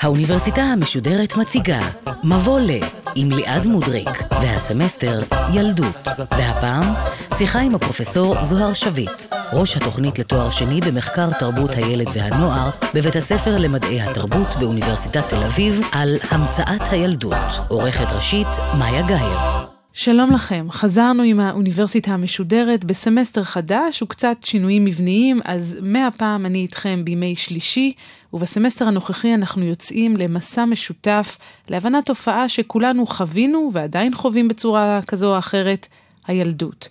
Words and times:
האוניברסיטה 0.00 0.62
המשודרת 0.62 1.36
מציגה 1.36 1.80
מבוא 2.24 2.60
ל 2.60 2.70
עם 3.14 3.30
ליעד 3.30 3.66
מודריק 3.66 4.08
והסמסטר 4.30 5.22
ילדות 5.52 6.08
והפעם 6.30 6.94
שיחה 7.34 7.60
עם 7.60 7.74
הפרופסור 7.74 8.42
זהר 8.42 8.72
שביט 8.72 9.24
ראש 9.52 9.76
התוכנית 9.76 10.18
לתואר 10.18 10.50
שני 10.50 10.80
במחקר 10.80 11.30
תרבות 11.38 11.74
הילד 11.74 12.06
והנוער 12.14 12.70
בבית 12.94 13.16
הספר 13.16 13.56
למדעי 13.58 14.00
התרבות 14.00 14.56
באוניברסיטת 14.60 15.28
תל 15.28 15.44
אביב 15.44 15.80
על 15.92 16.16
המצאת 16.30 16.88
הילדות. 16.90 17.34
עורכת 17.68 18.12
ראשית 18.12 18.48
מאיה 18.78 19.02
גאייר 19.02 19.57
שלום 20.00 20.30
לכם, 20.30 20.66
חזרנו 20.70 21.22
עם 21.22 21.40
האוניברסיטה 21.40 22.12
המשודרת 22.12 22.84
בסמסטר 22.84 23.42
חדש 23.42 24.02
וקצת 24.02 24.36
שינויים 24.44 24.84
מבניים, 24.84 25.40
אז 25.44 25.76
מהפעם 25.82 26.46
אני 26.46 26.58
איתכם 26.58 27.04
בימי 27.04 27.36
שלישי, 27.36 27.92
ובסמסטר 28.32 28.88
הנוכחי 28.88 29.34
אנחנו 29.34 29.64
יוצאים 29.64 30.16
למסע 30.16 30.64
משותף 30.64 31.38
להבנת 31.68 32.06
תופעה 32.06 32.48
שכולנו 32.48 33.06
חווינו 33.06 33.70
ועדיין 33.72 34.14
חווים 34.14 34.48
בצורה 34.48 35.00
כזו 35.06 35.32
או 35.32 35.38
אחרת, 35.38 35.88
הילדות. 36.26 36.88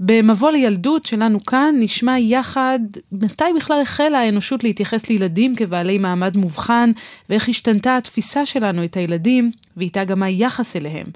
במבוא 0.00 0.50
לילדות 0.50 1.06
שלנו 1.06 1.44
כאן 1.44 1.74
נשמע 1.78 2.18
יחד 2.18 2.78
מתי 3.12 3.44
בכלל 3.56 3.80
החלה 3.80 4.18
האנושות 4.18 4.64
להתייחס 4.64 5.08
לילדים 5.08 5.56
כבעלי 5.56 5.98
מעמד 5.98 6.36
מובחן 6.36 6.90
ואיך 7.30 7.48
השתנתה 7.48 7.96
התפיסה 7.96 8.46
שלנו 8.46 8.84
את 8.84 8.96
הילדים 8.96 9.50
ואיתה 9.76 10.04
גם 10.04 10.22
היחס 10.22 10.76
אליהם. 10.76 11.06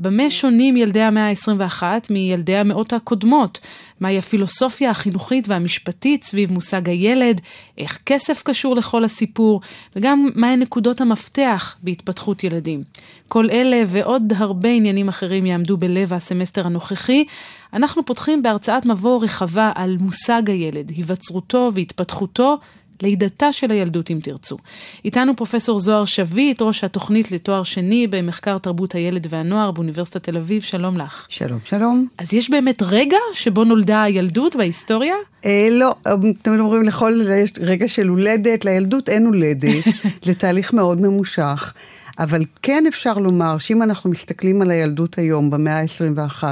במה 0.00 0.30
שונים 0.30 0.76
ילדי 0.76 1.00
המאה 1.00 1.28
ה-21 1.28 1.82
מילדי 2.10 2.56
המאות 2.56 2.92
הקודמות? 2.92 3.60
מהי 4.00 4.18
הפילוסופיה 4.18 4.90
החינוכית 4.90 5.48
והמשפטית 5.48 6.24
סביב 6.24 6.52
מושג 6.52 6.88
הילד? 6.88 7.40
איך 7.78 7.98
כסף 8.06 8.42
קשור 8.42 8.76
לכל 8.76 9.04
הסיפור? 9.04 9.60
וגם 9.96 10.28
מהן 10.34 10.60
נקודות 10.60 11.00
המפתח 11.00 11.76
בהתפתחות 11.82 12.44
ילדים? 12.44 12.82
כל 13.28 13.50
אלה 13.50 13.82
ועוד 13.86 14.32
הרבה 14.36 14.68
עניינים 14.68 15.08
אחרים 15.08 15.46
יעמדו 15.46 15.76
בלב 15.76 16.12
הסמסטר 16.12 16.66
הנוכחי. 16.66 17.24
אנחנו 17.72 18.04
פותחים 18.04 18.42
בהרצאת 18.42 18.86
מבוא 18.86 19.24
רחבה 19.24 19.72
על 19.74 19.96
מושג 20.00 20.50
הילד, 20.50 20.90
היווצרותו 20.90 21.70
והתפתחותו 21.74 22.58
לידתה 23.02 23.52
של 23.52 23.70
הילדות 23.70 24.10
אם 24.10 24.18
תרצו. 24.22 24.56
איתנו 25.04 25.36
פרופסור 25.36 25.78
זוהר 25.78 26.04
שביט, 26.04 26.62
ראש 26.62 26.84
התוכנית 26.84 27.32
לתואר 27.32 27.62
שני 27.62 28.06
במחקר 28.06 28.58
תרבות 28.58 28.94
הילד 28.94 29.26
והנוער 29.30 29.70
באוניברסיטת 29.70 30.22
תל 30.22 30.36
אביב, 30.36 30.62
שלום 30.62 30.96
לך. 30.96 31.26
שלום, 31.28 31.58
שלום. 31.64 32.06
אז 32.18 32.34
יש 32.34 32.50
באמת 32.50 32.82
רגע 32.82 33.16
שבו 33.32 33.64
נולדה 33.64 34.02
הילדות 34.02 34.56
בהיסטוריה? 34.56 35.14
אה, 35.44 35.68
לא, 35.70 35.94
תמיד 36.42 36.60
אומרים 36.60 36.82
לכל 36.82 37.24
זה 37.24 37.36
יש 37.36 37.52
רגע 37.60 37.88
של 37.88 38.08
הולדת, 38.08 38.64
לילדות 38.64 39.08
אין 39.08 39.26
הולדת, 39.26 39.84
זה 40.26 40.34
תהליך 40.34 40.72
מאוד 40.72 41.00
ממושך. 41.00 41.74
אבל 42.20 42.44
כן 42.62 42.84
אפשר 42.88 43.14
לומר 43.14 43.58
שאם 43.58 43.82
אנחנו 43.82 44.10
מסתכלים 44.10 44.62
על 44.62 44.70
הילדות 44.70 45.18
היום, 45.18 45.50
במאה 45.50 45.80
ה-21, 45.80 46.44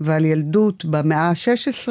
ועל 0.00 0.24
ילדות 0.24 0.84
במאה 0.84 1.28
ה-16, 1.28 1.88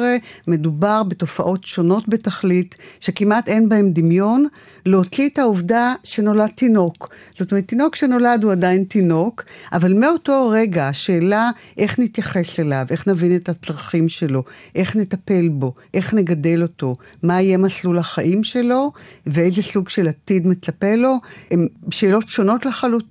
מדובר 0.48 1.02
בתופעות 1.02 1.64
שונות 1.64 2.08
בתכלית, 2.08 2.76
שכמעט 3.00 3.48
אין 3.48 3.68
בהן 3.68 3.92
דמיון, 3.92 4.46
להוציא 4.86 5.28
את 5.28 5.38
העובדה 5.38 5.94
שנולד 6.04 6.50
תינוק. 6.54 7.08
זאת 7.38 7.52
אומרת, 7.52 7.68
תינוק 7.68 7.96
שנולד 7.96 8.44
הוא 8.44 8.52
עדיין 8.52 8.84
תינוק, 8.84 9.44
אבל 9.72 9.94
מאותו 9.98 10.48
רגע 10.52 10.88
השאלה 10.88 11.50
איך 11.78 11.98
נתייחס 11.98 12.60
אליו, 12.60 12.86
איך 12.90 13.08
נבין 13.08 13.36
את 13.36 13.48
הצרכים 13.48 14.08
שלו, 14.08 14.42
איך 14.74 14.96
נטפל 14.96 15.48
בו, 15.48 15.74
איך 15.94 16.14
נגדל 16.14 16.62
אותו, 16.62 16.96
מה 17.22 17.40
יהיה 17.40 17.58
מסלול 17.58 17.98
החיים 17.98 18.44
שלו, 18.44 18.92
ואיזה 19.26 19.62
סוג 19.62 19.88
של 19.88 20.08
עתיד 20.08 20.46
מצפה 20.46 20.94
לו, 20.94 21.16
הן 21.50 21.66
שאלות 21.90 22.28
שונות 22.28 22.66
לחלוטין. 22.66 23.09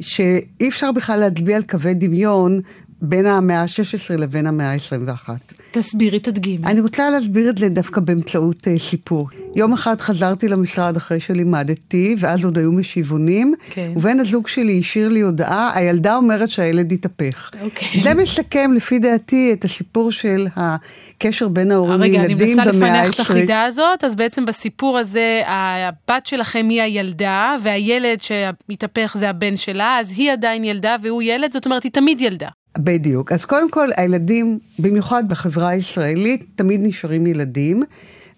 שאי 0.00 0.68
אפשר 0.68 0.92
בכלל 0.92 1.20
להצביע 1.20 1.56
על 1.56 1.62
קווי 1.62 1.94
דמיון 1.94 2.60
בין 3.02 3.26
המאה 3.26 3.60
ה-16 3.62 4.16
לבין 4.18 4.46
המאה 4.46 4.72
ה-21. 4.72 5.28
תסבירי, 5.70 6.20
תדגימי. 6.20 6.66
אני 6.66 6.80
רוצה 6.80 7.10
להסביר 7.10 7.50
את 7.50 7.58
זה 7.58 7.68
דווקא 7.68 8.00
באמצעות 8.00 8.66
uh, 8.66 8.80
סיפור. 8.80 9.28
יום 9.56 9.72
אחד 9.72 10.00
חזרתי 10.00 10.48
למשרד 10.48 10.96
אחרי 10.96 11.20
שלימדתי, 11.20 12.16
ואז 12.18 12.44
עוד 12.44 12.58
היו 12.58 12.72
משיבונים, 12.72 13.54
כן. 13.70 13.92
ובן 13.96 14.20
הזוג 14.20 14.48
שלי 14.48 14.78
השאיר 14.80 15.08
לי 15.08 15.20
הודעה, 15.20 15.70
הילדה 15.74 16.16
אומרת 16.16 16.50
שהילד 16.50 16.92
התהפך. 16.92 17.50
אוקיי. 17.62 18.02
זה 18.02 18.14
מסכם, 18.14 18.72
לפי 18.76 18.98
דעתי, 18.98 19.52
את 19.52 19.64
הסיפור 19.64 20.12
של 20.12 20.46
הקשר 20.56 21.48
בין 21.48 21.70
ההורים 21.70 22.00
לילדים 22.00 22.38
במאה 22.38 22.46
ה-20. 22.46 22.60
רגע, 22.60 22.64
אני 22.64 22.72
מנסה 22.72 22.78
לפענח 22.78 23.14
את 23.14 23.20
החידה 23.20 23.64
הזאת, 23.64 24.04
אז 24.04 24.16
בעצם 24.16 24.44
בסיפור 24.44 24.98
הזה, 24.98 25.42
הבת 25.46 26.26
שלכם 26.26 26.66
היא 26.70 26.82
הילדה, 26.82 27.56
והילד 27.62 28.18
שהתהפך 28.22 29.16
זה 29.18 29.30
הבן 29.30 29.56
שלה, 29.56 29.98
אז 30.00 30.12
היא 30.16 30.32
עדיין 30.32 30.64
ילדה 30.64 30.96
והוא 31.02 31.22
ילד, 31.22 31.52
זאת 31.52 31.66
אומרת, 31.66 31.82
היא 31.82 31.92
תמיד 31.92 32.20
ילדה. 32.20 32.48
בדיוק. 32.78 33.32
אז 33.32 33.44
קודם 33.44 33.70
כל, 33.70 33.88
הילדים, 33.96 34.58
במיוחד 34.78 35.28
בחברה 35.28 35.68
הישראלית, 35.68 36.44
תמיד 36.54 36.80
נשארים 36.82 37.26
ילדים. 37.26 37.82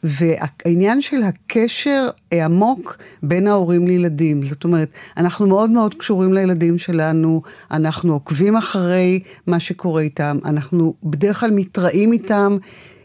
והעניין 0.04 1.02
של 1.02 1.22
הקשר 1.22 2.08
עמוק 2.30 2.98
בין 3.22 3.46
ההורים 3.46 3.86
לילדים, 3.86 4.42
זאת 4.42 4.64
אומרת, 4.64 4.88
אנחנו 5.16 5.46
מאוד 5.46 5.70
מאוד 5.70 5.94
קשורים 5.94 6.32
לילדים 6.32 6.78
שלנו, 6.78 7.42
אנחנו 7.70 8.12
עוקבים 8.12 8.56
אחרי 8.56 9.20
מה 9.46 9.60
שקורה 9.60 10.02
איתם, 10.02 10.38
אנחנו 10.44 10.94
בדרך 11.04 11.40
כלל 11.40 11.50
מתראים 11.50 12.12
איתם. 12.12 12.56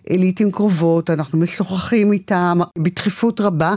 לעיתים 0.10 0.52
קרובות, 0.52 1.10
אנחנו 1.10 1.40
משוחחים 1.40 2.14
איתם 2.14 2.60
בדחיפות 2.78 3.42
רבה, 3.42 3.74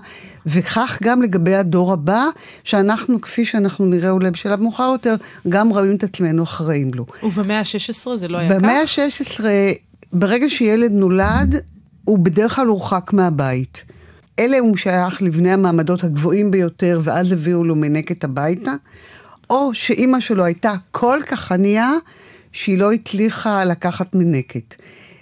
וכך 0.46 0.98
גם 1.02 1.22
לגבי 1.22 1.54
הדור 1.54 1.92
הבא, 1.92 2.24
שאנחנו, 2.64 3.20
כפי 3.20 3.44
שאנחנו 3.44 3.86
נראה 3.86 4.10
אולי 4.10 4.30
בשלב 4.30 4.60
מאוחר 4.60 4.90
יותר, 4.92 5.14
גם 5.48 5.68
רואים 5.68 5.96
את 5.96 6.04
עצמנו 6.04 6.42
אחראים 6.42 6.90
לו. 6.94 7.06
ובמאה 7.22 7.58
ה-16 7.58 8.16
זה 8.16 8.28
לא 8.28 8.38
היה 8.38 8.50
כך? 8.50 8.56
במאה 8.56 8.80
ה-16, 8.80 9.44
ברגע 10.12 10.48
שילד 10.48 10.92
נולד, 10.92 11.54
הוא 12.04 12.18
בדרך 12.18 12.56
כלל 12.56 12.66
הורחק 12.66 13.12
מהבית. 13.12 13.84
אלה 14.38 14.58
הוא 14.58 14.76
שייך 14.76 15.22
לבני 15.22 15.50
המעמדות 15.50 16.04
הגבוהים 16.04 16.50
ביותר, 16.50 17.00
ואז 17.02 17.32
הביאו 17.32 17.64
לו 17.64 17.74
מנקת 17.74 18.24
הביתה, 18.24 18.72
או 19.50 19.70
שאימא 19.74 20.20
שלו 20.20 20.44
הייתה 20.44 20.74
כל 20.90 21.20
כך 21.26 21.52
ענייה, 21.52 21.92
שהיא 22.52 22.78
לא 22.78 22.92
הצליחה 22.92 23.64
לקחת 23.64 24.14
מנקת. 24.14 24.74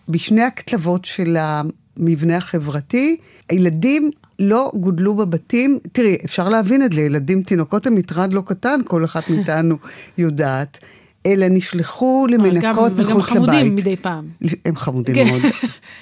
בשני 0.08 0.42
הקצוות 0.42 1.04
של 1.04 1.36
המבנה 1.40 2.36
החברתי, 2.36 3.16
הילדים 3.48 4.10
לא 4.38 4.72
גודלו 4.74 5.14
בבתים, 5.14 5.78
תראי, 5.92 6.16
אפשר 6.24 6.48
להבין 6.48 6.82
את 6.82 6.92
זה, 6.92 7.00
ילדים, 7.00 7.42
תינוקות 7.42 7.86
הם 7.86 7.94
מטרד 7.94 8.32
לא 8.32 8.42
קטן, 8.46 8.80
כל 8.84 9.04
אחת 9.04 9.28
מאיתנו 9.30 9.76
יודעת. 10.18 10.78
אלא 11.26 11.46
נשלחו 11.50 12.26
למנקות 12.30 12.92
מחוץ 12.92 12.92
לבית. 12.92 13.06
וגם 13.06 13.20
חמודים 13.20 13.76
מדי 13.76 13.96
פעם. 13.96 14.24
הם 14.64 14.76
חמודים 14.76 15.14
כן. 15.14 15.24
מאוד. 15.24 15.40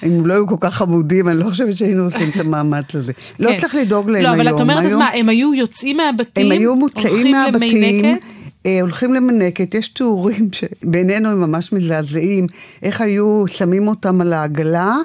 אם 0.05 0.25
לא 0.25 0.33
היו 0.33 0.47
כל 0.47 0.55
כך 0.59 0.75
חמודים, 0.75 1.29
אני 1.29 1.39
לא 1.39 1.49
חושבת 1.49 1.77
שהיינו 1.77 2.03
עושים 2.03 2.29
את 2.35 2.39
המאמץ 2.39 2.95
הזה. 2.95 3.11
לא 3.39 3.49
כן. 3.49 3.57
צריך 3.57 3.75
לדאוג 3.75 4.09
להם 4.09 4.25
היום. 4.25 4.37
לא, 4.37 4.41
אבל 4.43 4.55
את 4.55 4.61
אומרת, 4.61 4.85
אז 4.85 4.95
מה, 4.95 5.09
הם 5.09 5.29
היו 5.29 5.53
יוצאים 5.53 5.97
מהבתים? 5.97 6.45
הם 6.45 6.51
היו 6.51 6.75
מוצאים 6.75 7.31
מהבתים. 7.31 8.17
אה, 8.65 8.81
הולכים 8.81 9.13
למנקת, 9.13 9.73
יש 9.73 9.87
תיאורים 9.87 10.49
שבינינו 10.51 11.29
הם 11.29 11.41
ממש 11.41 11.73
מזעזעים, 11.73 12.47
איך 12.83 13.01
היו 13.01 13.43
שמים 13.47 13.87
אותם 13.87 14.21
על 14.21 14.33
העגלה, 14.33 14.95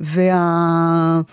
והבעל 0.00 1.24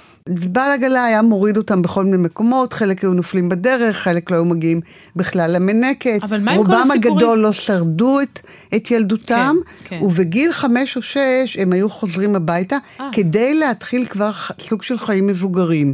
עגלה 0.71 1.05
היה 1.05 1.21
מוריד 1.21 1.57
אותם 1.57 1.81
בכל 1.81 2.05
מיני 2.05 2.17
מקומות, 2.17 2.73
חלק 2.73 3.03
היו 3.03 3.13
נופלים 3.13 3.49
בדרך, 3.49 3.95
חלק 3.95 4.31
לא 4.31 4.35
היו 4.35 4.45
מגיעים 4.45 4.81
בכלל 5.15 5.51
למנקת. 5.51 6.19
אבל 6.23 6.41
מה 6.41 6.51
עם 6.51 6.65
כל 6.65 6.73
הסיפורים? 6.73 7.03
רובם 7.03 7.15
הגדול 7.15 7.39
לא 7.39 7.51
שרדו 7.51 8.21
את, 8.21 8.39
את 8.75 8.91
ילדותם, 8.91 9.55
כן, 9.83 9.99
כן. 9.99 10.05
ובגיל 10.05 10.51
חמש 10.51 10.97
או 10.97 11.01
שש 11.01 11.57
הם 11.59 11.73
היו 11.73 11.89
חוזרים 11.89 12.35
הביתה, 12.35 12.75
아. 12.75 13.01
אה. 13.01 13.09
כדי 13.11 13.53
להתחיל 13.53 14.05
כבר 14.05 14.31
סוג 14.59 14.83
של 14.83 14.99
חיים 14.99 15.27
מבוגרים. 15.27 15.93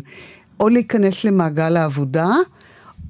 או 0.59 0.69
להיכנס 0.69 1.25
למעגל 1.25 1.77
העבודה, 1.77 2.27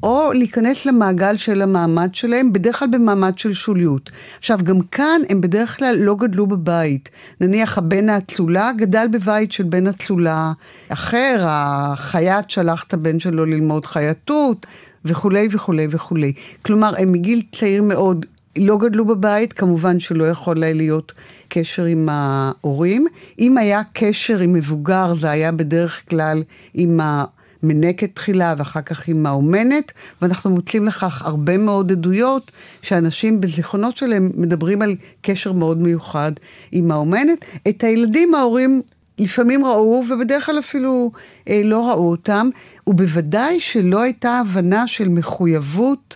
או 0.03 0.33
להיכנס 0.33 0.85
למעגל 0.85 1.37
של 1.37 1.61
המעמד 1.61 2.15
שלהם, 2.15 2.53
בדרך 2.53 2.79
כלל 2.79 2.87
במעמד 2.91 3.39
של 3.39 3.53
שוליות. 3.53 4.09
עכשיו, 4.37 4.59
גם 4.63 4.81
כאן 4.81 5.21
הם 5.29 5.41
בדרך 5.41 5.77
כלל 5.77 5.95
לא 5.99 6.15
גדלו 6.15 6.47
בבית. 6.47 7.09
נניח 7.41 7.77
הבן 7.77 8.09
האצולה 8.09 8.71
גדל 8.77 9.07
בבית 9.11 9.51
של 9.51 9.63
בן 9.63 9.87
אצולה 9.87 10.51
אחר, 10.89 11.45
החייט 11.47 12.49
שלח 12.49 12.83
את 12.87 12.93
הבן 12.93 13.19
שלו 13.19 13.45
ללמוד 13.45 13.85
חייטות, 13.85 14.65
וכולי 15.05 15.47
וכולי 15.51 15.87
וכולי. 15.89 16.33
כלומר, 16.61 16.91
הם 16.97 17.11
מגיל 17.11 17.41
צעיר 17.51 17.83
מאוד 17.83 18.25
לא 18.57 18.77
גדלו 18.77 19.05
בבית, 19.05 19.53
כמובן 19.53 19.99
שלא 19.99 20.23
יכול 20.23 20.63
היה 20.63 20.73
להיות 20.73 21.13
קשר 21.49 21.85
עם 21.85 22.09
ההורים. 22.11 23.07
אם 23.39 23.57
היה 23.57 23.81
קשר 23.93 24.39
עם 24.39 24.53
מבוגר, 24.53 25.13
זה 25.13 25.29
היה 25.29 25.51
בדרך 25.51 26.09
כלל 26.09 26.43
עם 26.73 26.99
ה... 26.99 27.25
מנקת 27.67 28.15
תחילה 28.15 28.55
ואחר 28.57 28.81
כך 28.81 29.07
עם 29.07 29.25
האומנת, 29.25 29.91
ואנחנו 30.21 30.49
מוצאים 30.49 30.85
לכך 30.85 31.21
הרבה 31.25 31.57
מאוד 31.57 31.91
עדויות 31.91 32.51
שאנשים 32.81 33.41
בזיכרונות 33.41 33.97
שלהם 33.97 34.31
מדברים 34.35 34.81
על 34.81 34.95
קשר 35.21 35.51
מאוד 35.51 35.81
מיוחד 35.81 36.31
עם 36.71 36.91
האומנת. 36.91 37.45
את 37.67 37.83
הילדים 37.83 38.35
ההורים 38.35 38.81
לפעמים 39.19 39.65
ראו, 39.65 40.03
ובדרך 40.09 40.45
כלל 40.45 40.59
אפילו 40.59 41.11
אה, 41.49 41.61
לא 41.63 41.89
ראו 41.89 42.09
אותם, 42.09 42.49
ובוודאי 42.87 43.59
שלא 43.59 44.01
הייתה 44.01 44.39
הבנה 44.39 44.87
של 44.87 45.09
מחויבות 45.09 46.15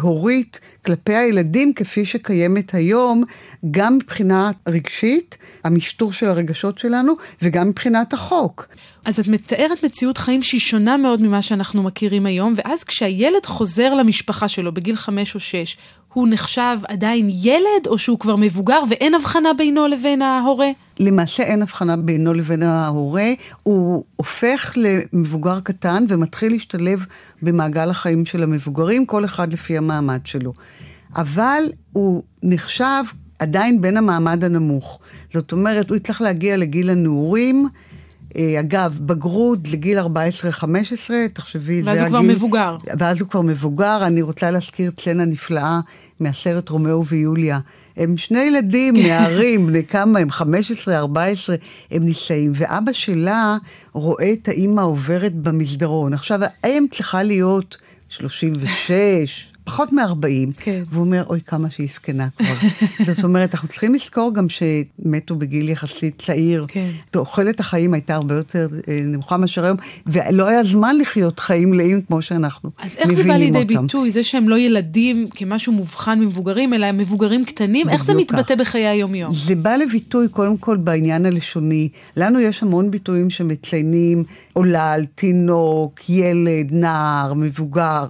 הורית 0.00 0.60
כלפי 0.86 1.14
הילדים 1.14 1.72
כפי 1.72 2.04
שקיימת 2.04 2.74
היום, 2.74 3.24
גם 3.70 3.94
מבחינה 3.94 4.50
רגשית, 4.68 5.38
המשטור 5.64 6.12
של 6.12 6.30
הרגשות 6.30 6.78
שלנו, 6.78 7.12
וגם 7.42 7.68
מבחינת 7.68 8.12
החוק. 8.12 8.68
אז 9.04 9.18
את 9.18 9.28
מתארת 9.28 9.84
מציאות 9.84 10.18
חיים 10.18 10.42
שהיא 10.42 10.60
שונה 10.60 10.96
מאוד 10.96 11.22
ממה 11.22 11.42
שאנחנו 11.42 11.82
מכירים 11.82 12.26
היום, 12.26 12.54
ואז 12.56 12.84
כשהילד 12.84 13.46
חוזר 13.46 13.94
למשפחה 13.94 14.48
שלו 14.48 14.74
בגיל 14.74 14.96
חמש 14.96 15.34
או 15.34 15.40
שש, 15.40 15.76
הוא 16.12 16.28
נחשב 16.30 16.78
עדיין 16.88 17.28
ילד, 17.42 17.86
או 17.86 17.98
שהוא 17.98 18.18
כבר 18.18 18.36
מבוגר 18.36 18.82
ואין 18.90 19.14
הבחנה 19.14 19.54
בינו 19.58 19.86
לבין 19.86 20.22
ההורה? 20.22 20.68
למעשה 20.98 21.42
אין 21.42 21.62
הבחנה 21.62 21.96
בינו 21.96 22.34
לבין 22.34 22.62
ההורה, 22.62 23.32
הוא 23.62 24.04
הופך 24.16 24.72
למבוגר 24.76 25.60
קטן 25.60 26.04
ומתחיל 26.08 26.52
להשתלב 26.52 27.04
במעגל 27.42 27.90
החיים 27.90 28.24
של 28.24 28.42
המבוגרים, 28.42 29.06
כל 29.06 29.24
אחד 29.24 29.52
לפי 29.52 29.78
המעמד 29.78 30.20
שלו. 30.24 30.52
אבל 31.16 31.62
הוא 31.92 32.22
נחשב 32.42 33.04
עדיין 33.38 33.80
בין 33.80 33.96
המעמד 33.96 34.44
הנמוך. 34.44 34.98
זאת 35.32 35.52
אומרת, 35.52 35.88
הוא 35.88 35.96
יצטרך 35.96 36.20
להגיע 36.20 36.56
לגיל 36.56 36.90
הנעורים. 36.90 37.68
אה, 38.38 38.60
אגב, 38.60 38.98
בגרות 39.00 39.58
לגיל 39.72 39.98
14-15, 39.98 40.02
תחשבי, 41.32 41.82
זה 41.82 41.90
הגיל... 41.90 42.00
ואז 42.00 42.00
הוא 42.00 42.08
כבר 42.08 42.20
מבוגר. 42.20 42.76
ואז 42.98 43.20
הוא 43.20 43.28
כבר 43.28 43.40
מבוגר. 43.40 44.06
אני 44.06 44.22
רוצה 44.22 44.50
להזכיר 44.50 44.90
סצנה 45.00 45.24
נפלאה 45.24 45.80
מהסרט 46.20 46.68
רומאו 46.68 47.06
ויוליה. 47.06 47.58
הם 47.96 48.16
שני 48.16 48.40
ילדים, 48.40 48.94
נערים, 49.06 49.66
בני 49.66 49.84
כמה 49.84 50.18
הם? 50.18 50.30
15, 50.30 50.98
14, 50.98 51.56
הם 51.90 52.04
נישאים, 52.04 52.52
ואבא 52.54 52.92
שלה 52.92 53.56
רואה 53.92 54.32
את 54.32 54.48
האימא 54.48 54.80
עוברת 54.80 55.34
במסדרון. 55.34 56.12
עכשיו, 56.14 56.40
האם 56.64 56.86
צריכה 56.90 57.22
להיות 57.22 57.76
36, 58.08 59.51
פחות 59.64 59.92
מ-40, 59.92 60.52
כן. 60.56 60.82
והוא 60.90 61.04
אומר, 61.04 61.24
אוי, 61.28 61.40
כמה 61.46 61.70
שהיא 61.70 61.88
זקנה 61.94 62.28
כבר. 62.36 62.68
זאת 63.14 63.24
אומרת, 63.24 63.54
אנחנו 63.54 63.68
צריכים 63.68 63.94
לזכור 63.94 64.34
גם 64.34 64.46
שמתו 64.48 65.34
בגיל 65.34 65.68
יחסית 65.68 66.22
צעיר. 66.22 66.64
כן. 66.68 66.88
תוחלת 67.10 67.60
החיים 67.60 67.94
הייתה 67.94 68.14
הרבה 68.14 68.34
יותר 68.34 68.68
אה, 68.88 69.00
נמוכה 69.04 69.36
מאשר 69.36 69.64
היום, 69.64 69.76
ולא 70.06 70.48
היה 70.48 70.64
זמן 70.64 70.96
לחיות 70.98 71.40
חיים 71.40 71.70
מלאים 71.70 72.02
כמו 72.02 72.22
שאנחנו 72.22 72.70
מבינים 72.74 72.90
אותם. 72.90 73.02
אז 73.02 73.10
איך 73.10 73.22
זה 73.22 73.28
בא 73.28 73.34
לידי 73.34 73.58
אותם. 73.58 73.86
ביטוי? 73.86 74.10
זה 74.10 74.22
שהם 74.22 74.48
לא 74.48 74.58
ילדים 74.58 75.28
כמשהו 75.34 75.72
מובחן 75.72 76.20
ממבוגרים, 76.20 76.74
אלא 76.74 76.86
הם 76.86 76.96
מבוגרים 76.96 77.44
קטנים? 77.44 77.88
איך 77.88 78.04
זה 78.04 78.14
מתבטא 78.14 78.54
בחיי 78.54 78.86
היום-יום? 78.86 79.34
זה 79.34 79.54
בא 79.54 79.76
לביטוי 79.76 80.28
קודם 80.28 80.56
כל 80.56 80.76
בעניין 80.76 81.26
הלשוני. 81.26 81.88
לנו 82.16 82.40
יש 82.40 82.62
המון 82.62 82.90
ביטויים 82.90 83.30
שמציינים 83.30 84.24
עולל, 84.52 85.04
תינוק, 85.14 86.00
ילד, 86.08 86.68
נער, 86.70 87.34
מבוגר. 87.34 88.06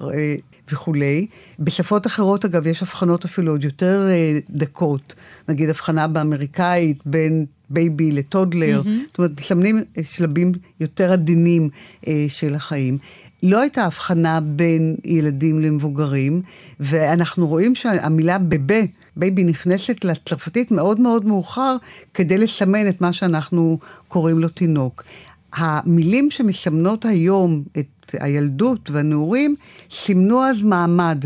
וכולי. 0.72 1.26
בשפות 1.58 2.06
אחרות, 2.06 2.44
אגב, 2.44 2.66
יש 2.66 2.82
הבחנות 2.82 3.24
אפילו 3.24 3.52
עוד 3.52 3.64
יותר 3.64 4.06
אה, 4.08 4.38
דקות. 4.50 5.14
נגיד 5.48 5.68
הבחנה 5.68 6.08
באמריקאית 6.08 6.98
בין 7.06 7.46
baby 7.70 8.12
ל 8.12 8.20
toddler. 8.20 8.80
Mm-hmm. 8.84 9.06
זאת 9.06 9.18
אומרת, 9.18 9.40
מסמנים 9.40 9.78
אה, 9.98 10.04
שלבים 10.04 10.52
יותר 10.80 11.12
עדינים 11.12 11.68
אה, 12.08 12.24
של 12.28 12.54
החיים. 12.54 12.98
לא 13.42 13.60
הייתה 13.60 13.84
הבחנה 13.84 14.40
בין 14.40 14.96
ילדים 15.04 15.60
למבוגרים, 15.60 16.42
ואנחנו 16.80 17.46
רואים 17.46 17.74
שהמילה 17.74 18.38
bébé, 18.38 18.80
baby 19.16 19.44
נכנסת 19.44 20.04
לצרפתית 20.04 20.70
מאוד 20.70 21.00
מאוד 21.00 21.24
מאוחר, 21.24 21.76
כדי 22.14 22.38
לסמן 22.38 22.88
את 22.88 23.00
מה 23.00 23.12
שאנחנו 23.12 23.78
קוראים 24.08 24.38
לו 24.38 24.48
תינוק. 24.48 25.04
המילים 25.52 26.30
שמסמנות 26.30 27.04
היום 27.04 27.62
את 27.78 27.86
הילדות 28.20 28.90
והנעורים, 28.90 29.56
סימנו 29.90 30.44
אז 30.44 30.62
מעמד. 30.62 31.24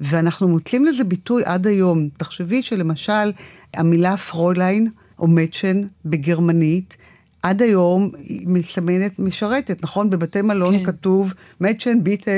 ואנחנו 0.00 0.48
מוצאים 0.48 0.84
לזה 0.84 1.04
ביטוי 1.04 1.42
עד 1.44 1.66
היום. 1.66 2.08
תחשבי 2.16 2.62
שלמשל, 2.62 3.32
המילה 3.74 4.16
Fräulein, 4.16 4.90
או 5.18 5.26
Mädchen 5.26 5.82
בגרמנית, 6.04 6.96
עד 7.42 7.62
היום 7.62 8.10
היא 8.22 8.48
מסמנת 8.48 9.18
משרתת, 9.18 9.84
נכון? 9.84 10.10
בבתי 10.10 10.42
מלון 10.42 10.78
כן. 10.78 10.84
כתוב 10.84 11.34
Mädchen 11.60 12.04
bitte 12.04 12.30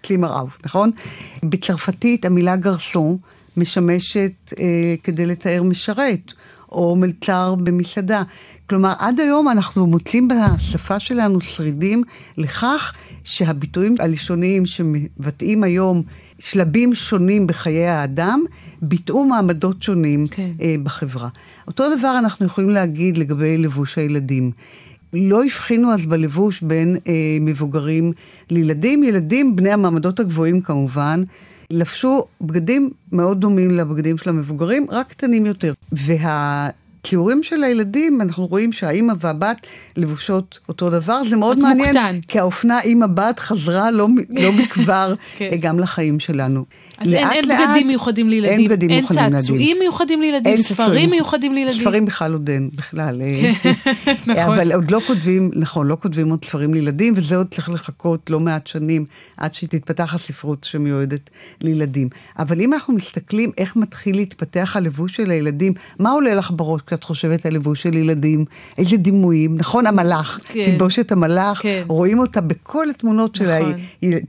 Zimmer 0.00 0.40
auf, 0.40 0.58
נכון? 0.64 0.90
בצרפתית 1.42 2.24
המילה 2.24 2.56
garçon 2.56 3.16
משמשת 3.56 4.52
אה, 4.58 4.94
כדי 5.02 5.26
לתאר 5.26 5.62
משרת. 5.62 6.32
או 6.76 6.96
מלצר 6.96 7.54
במסעדה. 7.54 8.22
כלומר, 8.68 8.92
עד 8.98 9.20
היום 9.20 9.48
אנחנו 9.48 9.86
מוצאים 9.86 10.28
בשפה 10.28 10.98
שלנו 10.98 11.40
שרידים 11.40 12.02
לכך 12.38 12.92
שהביטויים 13.24 13.94
הלשוניים 13.98 14.66
שמבטאים 14.66 15.64
היום 15.64 16.02
שלבים 16.38 16.94
שונים 16.94 17.46
בחיי 17.46 17.86
האדם, 17.86 18.44
ביטאו 18.82 19.24
מעמדות 19.24 19.82
שונים 19.82 20.26
כן. 20.28 20.50
אה, 20.60 20.74
בחברה. 20.82 21.28
אותו 21.66 21.96
דבר 21.96 22.18
אנחנו 22.18 22.46
יכולים 22.46 22.70
להגיד 22.70 23.16
לגבי 23.16 23.58
לבוש 23.58 23.98
הילדים. 23.98 24.50
לא 25.12 25.44
הבחינו 25.44 25.92
אז 25.92 26.06
בלבוש 26.06 26.62
בין 26.62 26.96
אה, 27.06 27.12
מבוגרים 27.40 28.12
לילדים. 28.50 29.04
ילדים, 29.04 29.56
בני 29.56 29.70
המעמדות 29.70 30.20
הגבוהים 30.20 30.60
כמובן, 30.60 31.22
לבשו 31.70 32.24
בגדים 32.40 32.90
מאוד 33.12 33.40
דומים 33.40 33.70
לבגדים 33.70 34.18
של 34.18 34.30
המבוגרים, 34.30 34.86
רק 34.90 35.08
קטנים 35.08 35.46
יותר. 35.46 35.72
וה... 35.92 36.68
הציורים 37.06 37.42
של 37.42 37.64
הילדים, 37.64 38.20
אנחנו 38.20 38.46
רואים 38.46 38.72
שהאימא 38.72 39.12
והבת 39.20 39.66
לבושות 39.96 40.58
אותו 40.68 40.90
דבר, 40.90 41.24
זה 41.24 41.36
מאוד 41.36 41.60
מעניין, 41.60 41.86
מוקטן. 41.86 42.16
כי 42.28 42.38
האופנה 42.38 42.80
אימא-בת 42.80 43.38
חזרה 43.38 43.90
לא, 43.90 44.08
לא 44.44 44.52
מכבר 44.52 45.14
כן. 45.36 45.50
גם 45.60 45.78
לחיים 45.78 46.20
שלנו. 46.20 46.64
אז 46.98 47.12
לאט, 47.12 47.20
אין, 47.20 47.30
אין 47.30 47.48
לאט, 47.48 47.68
בגדים 47.68 47.86
מיוחדים 47.86 48.28
לילדים, 48.28 48.58
אין 48.58 48.68
בגדים 48.68 48.88
מיוחדים 48.90 49.18
לילדים. 49.18 49.36
אין 49.36 49.40
צעצועים 49.40 49.76
מיוחדים 49.80 50.20
לילדים, 50.20 50.52
אין 50.52 50.62
ספרים 50.62 51.10
מיוחדים 51.10 51.54
לילדים. 51.54 51.80
ספרים 51.80 52.04
בכלל 52.04 52.32
עוד 52.32 52.48
אין, 52.48 52.70
בכלל. 52.76 53.22
אה. 53.22 53.50
נכון. 54.26 54.54
אבל 54.58 54.72
עוד 54.72 54.90
לא 54.90 55.00
כותבים, 55.06 55.50
נכון, 55.54 55.86
לא 55.86 55.96
כותבים 56.00 56.30
עוד 56.30 56.44
ספרים 56.44 56.74
לילדים, 56.74 57.14
וזה 57.16 57.36
עוד 57.36 57.46
צריך 57.50 57.70
לחכות 57.70 58.30
לא 58.30 58.40
מעט 58.40 58.66
שנים 58.66 59.04
עד 59.36 59.54
שתתפתח 59.54 60.14
הספרות 60.14 60.64
שמיועדת 60.64 61.30
לילדים. 61.60 62.08
אבל 62.38 62.60
אם 62.60 62.74
אנחנו 62.74 62.94
מסתכלים 62.94 63.50
איך 63.58 63.76
מתחיל 63.76 64.16
להתפתח 64.16 64.72
הלבוש 64.76 65.16
של 65.16 65.30
הילדים, 65.30 65.72
מה 65.98 66.10
עולה 66.10 66.34
לך 66.34 66.50
בראש 66.56 66.80
כשאת 66.96 67.04
חושבת 67.04 67.46
על 67.46 67.54
לבוש 67.54 67.82
של 67.82 67.94
ילדים? 67.94 68.44
איזה 68.78 68.96
דימויים? 68.96 69.56
נכון, 69.56 69.86
המלאך, 69.86 70.38
כן. 70.44 70.64
תלבושת 70.64 71.12
המלאך, 71.12 71.62
כן. 71.62 71.84
רואים 71.88 72.18
אותה 72.18 72.40
בכל 72.40 72.90
התמונות 72.90 73.34
של 73.34 73.58
נכון. 73.58 73.72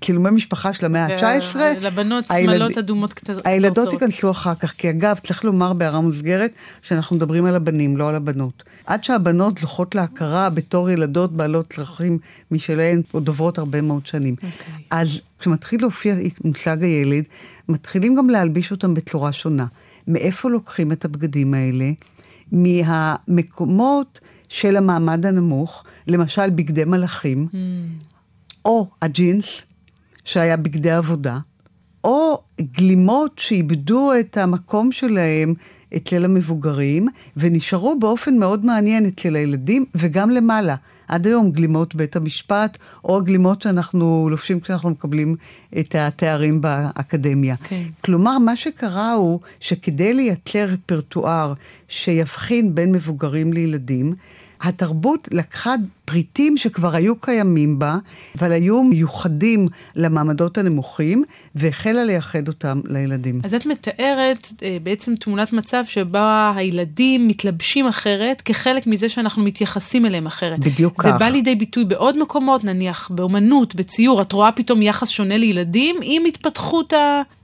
צילומי 0.02 0.30
משפחה 0.30 0.74
של 0.74 0.86
המאה 0.86 1.06
ה-19. 1.06 1.56
לבנות 1.82 2.26
שמלות 2.38 2.78
אדומות 2.78 3.14
קצרות. 3.14 3.46
הילדות 3.46 3.94
ייכנסו 3.94 4.32
אחר 4.32 4.56
כך, 4.56 4.74
כי 4.78 4.90
אגב, 4.90 5.20
צריך 5.24 5.46
לומר 5.46 5.74
בהערה 5.74 6.02
מוסגרת, 6.02 6.52
שאנחנו 6.82 7.16
מדברים 7.16 7.46
על 7.46 7.56
הבנים, 7.56 7.98
לא 7.98 8.10
על 8.10 8.16
הבנות. 8.16 8.64
עד 8.86 9.04
שהבנות 9.04 9.58
זוכות 9.58 9.96
להכרה 9.96 10.50
בתור 10.50 10.90
ילדות 10.90 11.34
בעלות 11.34 11.74
צרכים 11.74 12.18
משלהן, 12.52 13.02
עוד 13.12 13.26
דוברות 13.26 13.58
הרבה 13.58 13.82
מאוד 13.82 14.06
שנים. 14.06 14.36
Okay. 14.40 14.46
אוקיי. 14.46 14.84
אז 14.92 15.22
כשמתחיל 15.40 15.82
להופיע 15.82 16.16
מושג 16.44 16.84
הילד, 16.84 17.24
מתחילים 17.70 18.16
גם 18.16 18.30
להלביש 18.30 18.72
אותם 18.72 18.94
בצורה 18.94 19.34
שונה. 19.34 19.66
מאיפה 20.08 20.50
לוקחים 20.50 20.92
את 20.92 21.06
הבגדים 21.06 21.54
האלה? 21.54 21.86
מהמקומות 22.52 24.20
של 24.50 24.78
המעמד 24.78 25.26
הנמוך, 25.26 25.84
למשל 26.08 26.50
בגדי 26.50 26.84
מלאכים, 26.86 27.48
mm. 27.52 27.56
או 28.66 28.88
הג'ינס, 29.02 29.62
שהיה 30.26 30.58
בגדי 30.58 30.92
עבודה, 30.92 31.38
או 32.04 32.42
גלימות 32.62 33.40
שאיבדו 33.40 34.12
את 34.20 34.38
המקום 34.38 34.92
שלהם 34.92 35.54
אצל 35.96 36.26
המבוגרים, 36.26 37.08
ונשארו 37.38 38.00
באופן 38.00 38.38
מאוד 38.38 38.66
מעניין 38.66 39.06
אצל 39.06 39.36
הילדים, 39.36 39.86
וגם 39.96 40.30
למעלה. 40.30 40.76
עד 41.08 41.28
היום 41.28 41.52
גלימות 41.52 41.96
בית 41.96 42.16
המשפט, 42.16 42.78
או 43.04 43.18
הגלימות 43.18 43.62
שאנחנו 43.62 44.28
לובשים 44.30 44.60
כשאנחנו 44.60 44.90
מקבלים 44.90 45.36
את 45.80 45.96
התארים 45.96 46.62
באקדמיה. 46.62 47.56
Okay. 47.56 47.68
כן. 47.68 47.84
כלומר, 48.04 48.38
מה 48.38 48.56
שקרה 48.56 49.14
הוא 49.14 49.40
שכדי 49.60 50.14
לייצר 50.14 50.66
רפרטואר 50.66 51.54
שיבחין 51.88 52.76
בין 52.76 52.92
מבוגרים 52.92 53.54
לילדים, 53.54 54.14
התרבות 54.62 55.28
לקחה 55.32 55.76
פריטים 56.08 56.58
שכבר 56.58 56.96
היו 56.96 57.20
קיימים 57.20 57.80
בה, 57.80 57.98
אבל 58.38 58.52
היו 58.52 58.84
מיוחדים 58.84 59.68
למעמדות 59.96 60.58
הנמוכים, 60.58 61.24
והחלה 61.56 62.04
לייחד 62.04 62.48
אותם 62.48 62.82
לילדים. 62.86 63.42
אז 63.44 63.54
את 63.54 63.66
מתארת 63.66 64.48
אה, 64.64 64.78
בעצם 64.84 65.16
תמונת 65.16 65.54
מצב 65.54 65.84
שבה 65.88 66.54
הילדים 66.56 67.28
מתלבשים 67.28 67.88
אחרת, 67.88 68.42
כחלק 68.42 68.88
מזה 68.88 69.10
שאנחנו 69.10 69.44
מתייחסים 69.44 70.06
אליהם 70.06 70.26
אחרת. 70.26 70.60
בדיוק 70.60 71.04
זה 71.04 71.10
כך. 71.10 71.20
בא 71.20 71.26
לידי 71.26 71.56
ביטוי 71.56 71.86
בעוד 71.86 72.20
מקומות, 72.20 72.64
נניח 72.64 73.12
באומנות, 73.14 73.76
בציור, 73.76 74.22
את 74.22 74.32
רואה 74.32 74.52
פתאום 74.52 74.82
יחס 74.82 75.10
שונה 75.10 75.38
לילדים 75.38 75.96
עם 76.02 76.26
התפתחות 76.26 76.94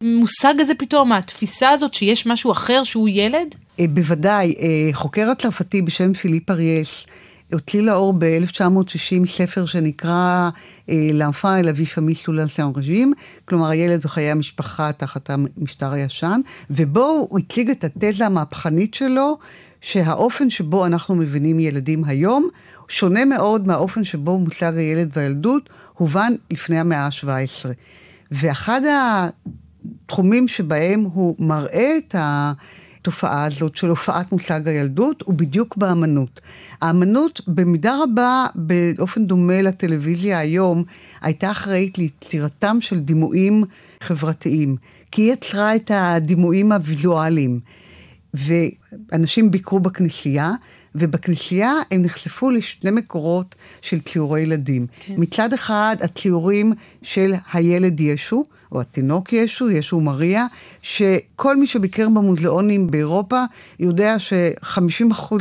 המושג 0.02 0.54
הזה 0.60 0.74
פתאום, 0.76 1.12
התפיסה 1.12 1.70
הזאת 1.70 1.94
שיש 1.94 2.28
משהו 2.28 2.52
אחר 2.52 2.84
שהוא 2.84 3.10
ילד? 3.10 3.56
אה, 3.80 3.86
בוודאי, 3.90 4.56
אה, 4.60 4.90
חוקר 4.94 5.30
הצרפתי 5.30 5.82
בשם 5.82 6.14
פיליפ 6.14 6.52
אריאש, 6.52 7.08
הוציא 7.54 7.82
לאור 7.82 8.14
ב-1960 8.18 9.28
ספר 9.28 9.66
שנקרא 9.66 10.50
לאנפן 11.14 11.56
אל 11.60 11.70
אבי 11.70 11.86
פמי 11.86 12.16
סולנסן 12.16 12.72
רג'ים, 12.76 13.14
כלומר 13.46 13.70
הילד 13.70 14.06
וחיי 14.06 14.32
המשפחה 14.32 14.92
תחת 14.92 15.30
המשטר 15.30 15.92
הישן, 15.92 16.42
ובו 16.70 17.28
הוא 17.30 17.40
הציג 17.40 17.70
את 17.70 17.84
התזה 17.84 18.26
המהפכנית 18.26 18.94
שלו, 18.94 19.38
שהאופן 19.82 20.50
שבו 20.50 20.86
אנחנו 20.86 21.16
מבינים 21.16 21.60
ילדים 21.60 22.04
היום, 22.06 22.48
שונה 22.88 23.26
מאוד 23.26 23.68
מהאופן 23.68 24.04
שבו 24.04 24.40
מושג 24.40 24.78
הילד 24.78 25.10
והילדות 25.14 25.70
הובן 25.94 26.34
לפני 26.52 26.80
המאה 26.80 27.06
ה-17. 27.06 27.70
ואחד 28.32 28.82
התחומים 30.06 30.48
שבהם 30.48 31.02
הוא 31.02 31.36
מראה 31.40 31.98
את 31.98 32.16
ה... 32.16 32.54
התופעה 33.04 33.46
הזאת 33.46 33.76
של 33.76 33.90
הופעת 33.90 34.32
מושג 34.32 34.68
הילדות 34.68 35.22
הוא 35.22 35.34
בדיוק 35.34 35.78
באמנות. 35.78 36.42
האמנות 36.82 37.42
במידה 37.48 37.98
רבה, 38.04 38.46
באופן 38.56 39.26
דומה 39.26 39.62
לטלוויזיה 39.62 40.40
היום, 40.40 40.84
הייתה 41.22 41.52
אחראית 41.52 41.98
ליצירתם 41.98 42.78
של 42.82 43.00
דימויים 43.00 43.64
חברתיים, 44.02 44.76
כי 45.12 45.22
היא 45.22 45.34
יצרה 45.34 45.76
את 45.76 45.92
הדימויים 45.94 46.72
הוויזואליים. 46.72 47.60
ואנשים 48.34 49.52
ביקרו 49.52 49.80
בכנסייה, 49.80 50.52
ובכנסייה 50.96 51.74
הם 51.92 52.02
נחשפו 52.02 52.52
לשני 52.52 52.92
מקורות 52.92 53.56
של 53.82 54.00
ציורי 54.00 54.42
ילדים. 54.42 54.88
כן. 55.00 55.14
מצד 55.18 55.54
אחד, 55.54 55.96
הציורים 56.02 56.74
של 57.02 57.34
הילד 57.54 58.00
ישו, 58.00 58.44
או 58.74 58.82
התינוק 58.82 59.34
ישו, 59.34 59.70
ישו 59.70 59.96
ומריה, 59.96 60.46
שכל 60.82 61.58
מי 61.58 61.68
שביקר 61.68 62.10
במוזיאונים 62.10 62.92
באירופה 62.92 63.44
יודע 63.80 64.20
ש-50% 64.20 65.34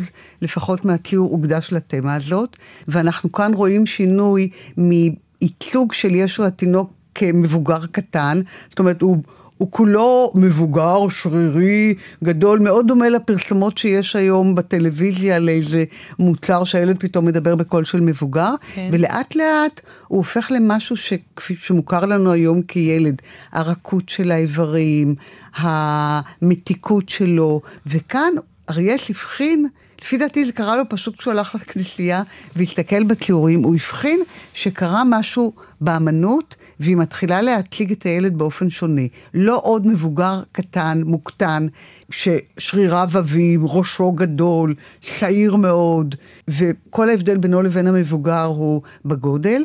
לפחות 0.42 0.84
מהציור 0.84 1.30
הוקדש 1.30 1.72
לתמה 1.72 2.14
הזאת, 2.14 2.56
ואנחנו 2.88 3.32
כאן 3.32 3.54
רואים 3.54 3.86
שינוי 3.86 4.48
מייצוג 4.76 5.92
של 5.92 6.14
ישו 6.14 6.44
התינוק 6.44 6.92
כמבוגר 7.14 7.86
קטן, 7.86 8.40
זאת 8.68 8.78
אומרת, 8.78 9.02
הוא... 9.02 9.16
הוא 9.58 9.70
כולו 9.70 10.32
מבוגר, 10.34 11.08
שרירי, 11.08 11.94
גדול, 12.24 12.58
מאוד 12.58 12.88
דומה 12.88 13.08
לפרסומות 13.08 13.78
שיש 13.78 14.16
היום 14.16 14.54
בטלוויזיה 14.54 15.38
לאיזה 15.38 15.84
מוצר 16.18 16.64
שהילד 16.64 16.96
פתאום 16.98 17.24
מדבר 17.24 17.54
בקול 17.54 17.84
של 17.84 18.00
מבוגר, 18.00 18.54
כן. 18.74 18.88
ולאט 18.92 19.36
לאט 19.36 19.80
הוא 20.08 20.18
הופך 20.18 20.50
למשהו 20.50 20.96
שכפי 20.96 21.56
שמוכר 21.56 22.04
לנו 22.04 22.32
היום 22.32 22.62
כילד, 22.62 23.22
הרכות 23.52 24.08
של 24.08 24.30
האיברים, 24.30 25.14
המתיקות 25.56 27.08
שלו, 27.08 27.60
וכאן 27.86 28.32
אריאס 28.70 29.10
הבחין 29.10 29.66
לפי 30.02 30.18
דעתי 30.18 30.44
זה 30.44 30.52
קרה 30.52 30.76
לו 30.76 30.82
פשוט 30.88 31.18
כשהוא 31.18 31.32
הלך 31.32 31.54
לכנסייה 31.54 32.22
והסתכל 32.56 33.04
בציורים, 33.04 33.62
הוא 33.62 33.74
הבחין 33.74 34.20
שקרה 34.54 35.02
משהו 35.06 35.52
באמנות 35.80 36.54
והיא 36.80 36.96
מתחילה 36.96 37.42
להציג 37.42 37.92
את 37.92 38.02
הילד 38.02 38.38
באופן 38.38 38.70
שונה. 38.70 39.02
לא 39.34 39.60
עוד 39.62 39.86
מבוגר 39.86 40.42
קטן, 40.52 41.02
מוקטן, 41.04 41.66
ששריריו 42.10 43.08
עבים, 43.14 43.66
ראשו 43.66 44.12
גדול, 44.12 44.74
שעיר 45.00 45.56
מאוד, 45.56 46.14
וכל 46.48 47.10
ההבדל 47.10 47.36
בינו 47.36 47.62
לבין 47.62 47.86
המבוגר 47.86 48.44
הוא 48.44 48.82
בגודל, 49.04 49.64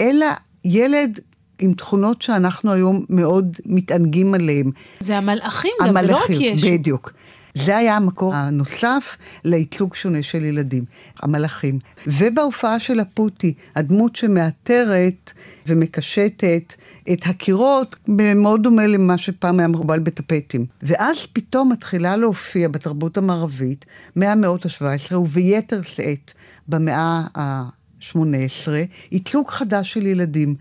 אלא 0.00 0.26
ילד 0.64 1.20
עם 1.60 1.72
תכונות 1.72 2.22
שאנחנו 2.22 2.72
היום 2.72 3.04
מאוד 3.08 3.56
מתענגים 3.66 4.34
עליהם. 4.34 4.70
זה 5.00 5.18
המלאכים 5.18 5.70
גם, 5.82 5.88
המלאכים, 5.88 6.06
זה 6.08 6.12
לא 6.12 6.48
רק 6.50 6.56
ישו. 6.58 6.66
בדיוק. 6.66 7.12
זה 7.54 7.76
היה 7.76 7.96
המקור 7.96 8.34
הנוסף 8.34 9.16
לייצוג 9.44 9.94
שונה 9.94 10.22
של 10.22 10.44
ילדים, 10.44 10.84
המלאכים. 11.22 11.78
ובהופעה 12.06 12.80
של 12.80 13.00
הפוטי, 13.00 13.54
הדמות 13.76 14.16
שמאתרת 14.16 15.32
ומקשטת 15.66 16.74
את 17.12 17.26
הקירות, 17.26 17.96
מאוד 18.08 18.62
דומה 18.62 18.86
למה 18.86 19.18
שפעם 19.18 19.58
היה 19.58 19.68
מקובל 19.68 19.98
בטפטים. 19.98 20.66
ואז 20.82 21.26
פתאום 21.32 21.72
מתחילה 21.72 22.16
להופיע 22.16 22.68
בתרבות 22.68 23.16
המערבית, 23.16 23.84
מהמאות 24.16 24.66
ה-17 24.66 25.16
וביתר 25.16 25.82
שאת 25.82 26.32
במאה 26.68 27.22
ה-18, 27.38 28.16
ייצוג 29.12 29.50
חדש 29.50 29.92
של 29.92 30.06
ילדים. 30.06 30.54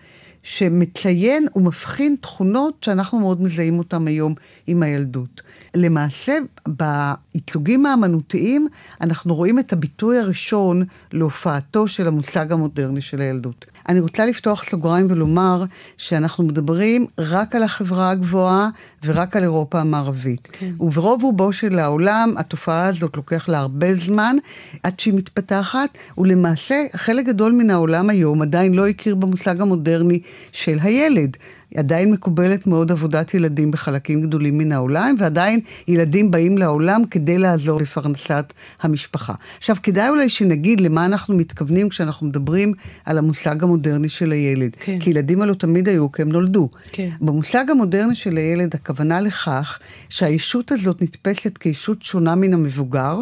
שמציין 0.49 1.47
ומבחין 1.55 2.15
תכונות 2.21 2.83
שאנחנו 2.83 3.19
מאוד 3.19 3.41
מזהים 3.41 3.77
אותן 3.77 4.07
היום 4.07 4.33
עם 4.67 4.83
הילדות. 4.83 5.41
למעשה, 5.75 6.37
בייצוגים 6.67 7.85
האמנותיים, 7.85 8.67
אנחנו 9.01 9.35
רואים 9.35 9.59
את 9.59 9.73
הביטוי 9.73 10.19
הראשון 10.19 10.83
להופעתו 11.13 11.87
של 11.87 12.07
המושג 12.07 12.51
המודרני 12.51 13.01
של 13.01 13.21
הילדות. 13.21 13.65
אני 13.89 13.99
רוצה 13.99 14.25
לפתוח 14.25 14.63
סוגריים 14.63 15.07
ולומר 15.09 15.63
שאנחנו 15.97 16.43
מדברים 16.43 17.05
רק 17.17 17.55
על 17.55 17.63
החברה 17.63 18.09
הגבוהה 18.09 18.69
ורק 19.07 19.35
על 19.35 19.43
אירופה 19.43 19.79
המערבית. 19.79 20.47
כן. 20.51 20.71
וברוב 20.79 21.23
רובו 21.23 21.53
של 21.53 21.79
העולם, 21.79 22.33
התופעה 22.37 22.85
הזאת 22.85 23.17
לוקח 23.17 23.49
לה 23.49 23.57
הרבה 23.57 23.95
זמן 23.95 24.35
עד 24.83 24.99
שהיא 24.99 25.13
מתפתחת, 25.13 25.97
ולמעשה 26.17 26.75
חלק 26.95 27.25
גדול 27.25 27.51
מן 27.51 27.69
העולם 27.69 28.09
היום 28.09 28.41
עדיין 28.41 28.73
לא 28.73 28.87
הכיר 28.87 29.15
במושג 29.15 29.61
המודרני 29.61 30.19
של 30.51 30.77
הילד. 30.81 31.37
עדיין 31.75 32.11
מקובלת 32.11 32.67
מאוד 32.67 32.91
עבודת 32.91 33.33
ילדים 33.33 33.71
בחלקים 33.71 34.21
גדולים 34.21 34.57
מן 34.57 34.71
העולם, 34.71 35.15
ועדיין 35.19 35.59
ילדים 35.87 36.31
באים 36.31 36.57
לעולם 36.57 37.01
כדי 37.11 37.37
לעזור 37.37 37.81
לפרנסת 37.81 38.53
המשפחה. 38.81 39.33
עכשיו, 39.57 39.75
כדאי 39.83 40.09
אולי 40.09 40.29
שנגיד 40.29 40.81
למה 40.81 41.05
אנחנו 41.05 41.37
מתכוונים 41.37 41.89
כשאנחנו 41.89 42.27
מדברים 42.27 42.73
על 43.05 43.17
המושג 43.17 43.63
המודרני 43.63 44.09
של 44.09 44.31
הילד. 44.31 44.75
כן. 44.79 44.99
כי 44.99 45.09
ילדים 45.09 45.41
הלוא 45.41 45.55
תמיד 45.55 45.87
היו 45.87 46.11
כי 46.11 46.21
הם 46.21 46.29
נולדו. 46.29 46.69
כן. 46.91 47.09
במושג 47.21 47.65
המודרני 47.71 48.15
של 48.15 48.37
הילד, 48.37 48.75
הכוונה 48.75 48.96
לכך 49.03 49.79
שהישות 50.09 50.71
הזאת 50.71 51.01
נתפסת 51.01 51.57
כישות 51.57 52.03
שונה 52.03 52.35
מן 52.35 52.53
המבוגר, 52.53 53.19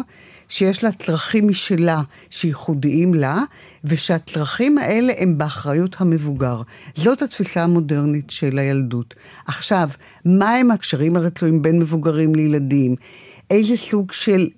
שיש 0.48 0.84
לה 0.84 0.92
צרכים 0.92 1.48
משלה 1.48 2.02
שייחודיים 2.30 3.14
לה, 3.14 3.38
ושהצרכים 3.84 4.78
האלה 4.78 5.12
הם 5.18 5.38
באחריות 5.38 5.96
המבוגר. 5.98 6.62
זאת 6.94 7.22
התפיסה 7.22 7.62
המודרנית 7.62 8.30
של 8.30 8.58
הילדות. 8.58 9.14
עכשיו, 9.46 9.88
מה 10.24 10.50
הם 10.50 10.70
הקשרים 10.70 11.16
הרצויים 11.16 11.62
בין 11.62 11.78
מבוגרים 11.78 12.34
לילדים? 12.34 12.96
איזה 13.50 13.76
סוג 13.76 14.12
של 14.12 14.48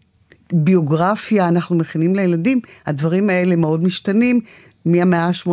ביוגרפיה 0.52 1.48
אנחנו 1.48 1.76
מכינים 1.76 2.16
לילדים? 2.16 2.60
הדברים 2.86 3.30
האלה 3.30 3.56
מאוד 3.56 3.82
משתנים. 3.82 4.40
מהמאה 4.88 5.26
ה-18 5.26 5.50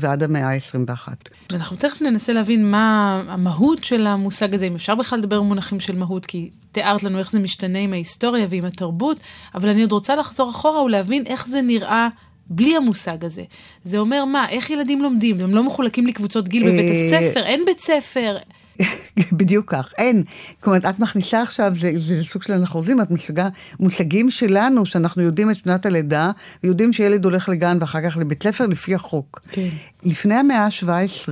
ועד 0.00 0.22
המאה 0.22 0.48
ה-21. 0.52 1.08
ואנחנו 1.50 1.76
תכף 1.76 2.02
ננסה 2.02 2.32
להבין 2.32 2.70
מה 2.70 3.22
המהות 3.28 3.84
של 3.84 4.06
המושג 4.06 4.54
הזה, 4.54 4.66
אם 4.66 4.74
אפשר 4.74 4.94
בכלל 4.94 5.18
לדבר 5.18 5.40
במונחים 5.40 5.80
של 5.80 5.98
מהות, 5.98 6.26
כי 6.26 6.50
תיארת 6.72 7.02
לנו 7.02 7.18
איך 7.18 7.30
זה 7.30 7.38
משתנה 7.38 7.78
עם 7.78 7.92
ההיסטוריה 7.92 8.46
ועם 8.50 8.64
התרבות, 8.64 9.20
אבל 9.54 9.68
אני 9.68 9.82
עוד 9.82 9.92
רוצה 9.92 10.16
לחזור 10.16 10.50
אחורה 10.50 10.82
ולהבין 10.82 11.26
איך 11.26 11.48
זה 11.48 11.62
נראה 11.62 12.08
בלי 12.50 12.76
המושג 12.76 13.24
הזה. 13.24 13.42
זה 13.84 13.98
אומר 13.98 14.24
מה, 14.24 14.48
איך 14.48 14.70
ילדים 14.70 15.02
לומדים? 15.02 15.40
הם 15.40 15.54
לא 15.54 15.64
מחולקים 15.64 16.06
לקבוצות 16.06 16.48
גיל 16.48 16.62
בבית 16.62 16.90
אה, 16.90 17.18
הספר, 17.18 17.42
אין 17.44 17.62
בית 17.66 17.80
ספר. 17.80 18.36
בדיוק 19.38 19.70
כך, 19.70 19.92
אין. 19.98 20.22
כלומר, 20.60 20.78
את 20.78 20.98
מכניסה 20.98 21.42
עכשיו, 21.42 21.72
זה, 21.80 21.92
זה 21.98 22.24
סוג 22.24 22.42
של 22.42 22.52
אנכרוזים, 22.52 23.00
את 23.00 23.10
מושגה 23.10 23.48
מושגים 23.80 24.30
שלנו, 24.30 24.86
שאנחנו 24.86 25.22
יודעים 25.22 25.50
את 25.50 25.56
שנת 25.56 25.86
הלידה, 25.86 26.30
ויודעים 26.64 26.92
שילד 26.92 27.24
הולך 27.24 27.48
לגן 27.48 27.78
ואחר 27.80 28.10
כך 28.10 28.16
לבית 28.16 28.42
ספר 28.42 28.66
לפי 28.66 28.94
החוק. 28.94 29.40
כן. 29.50 29.68
לפני 30.04 30.34
המאה 30.34 30.64
ה-17, 30.64 31.28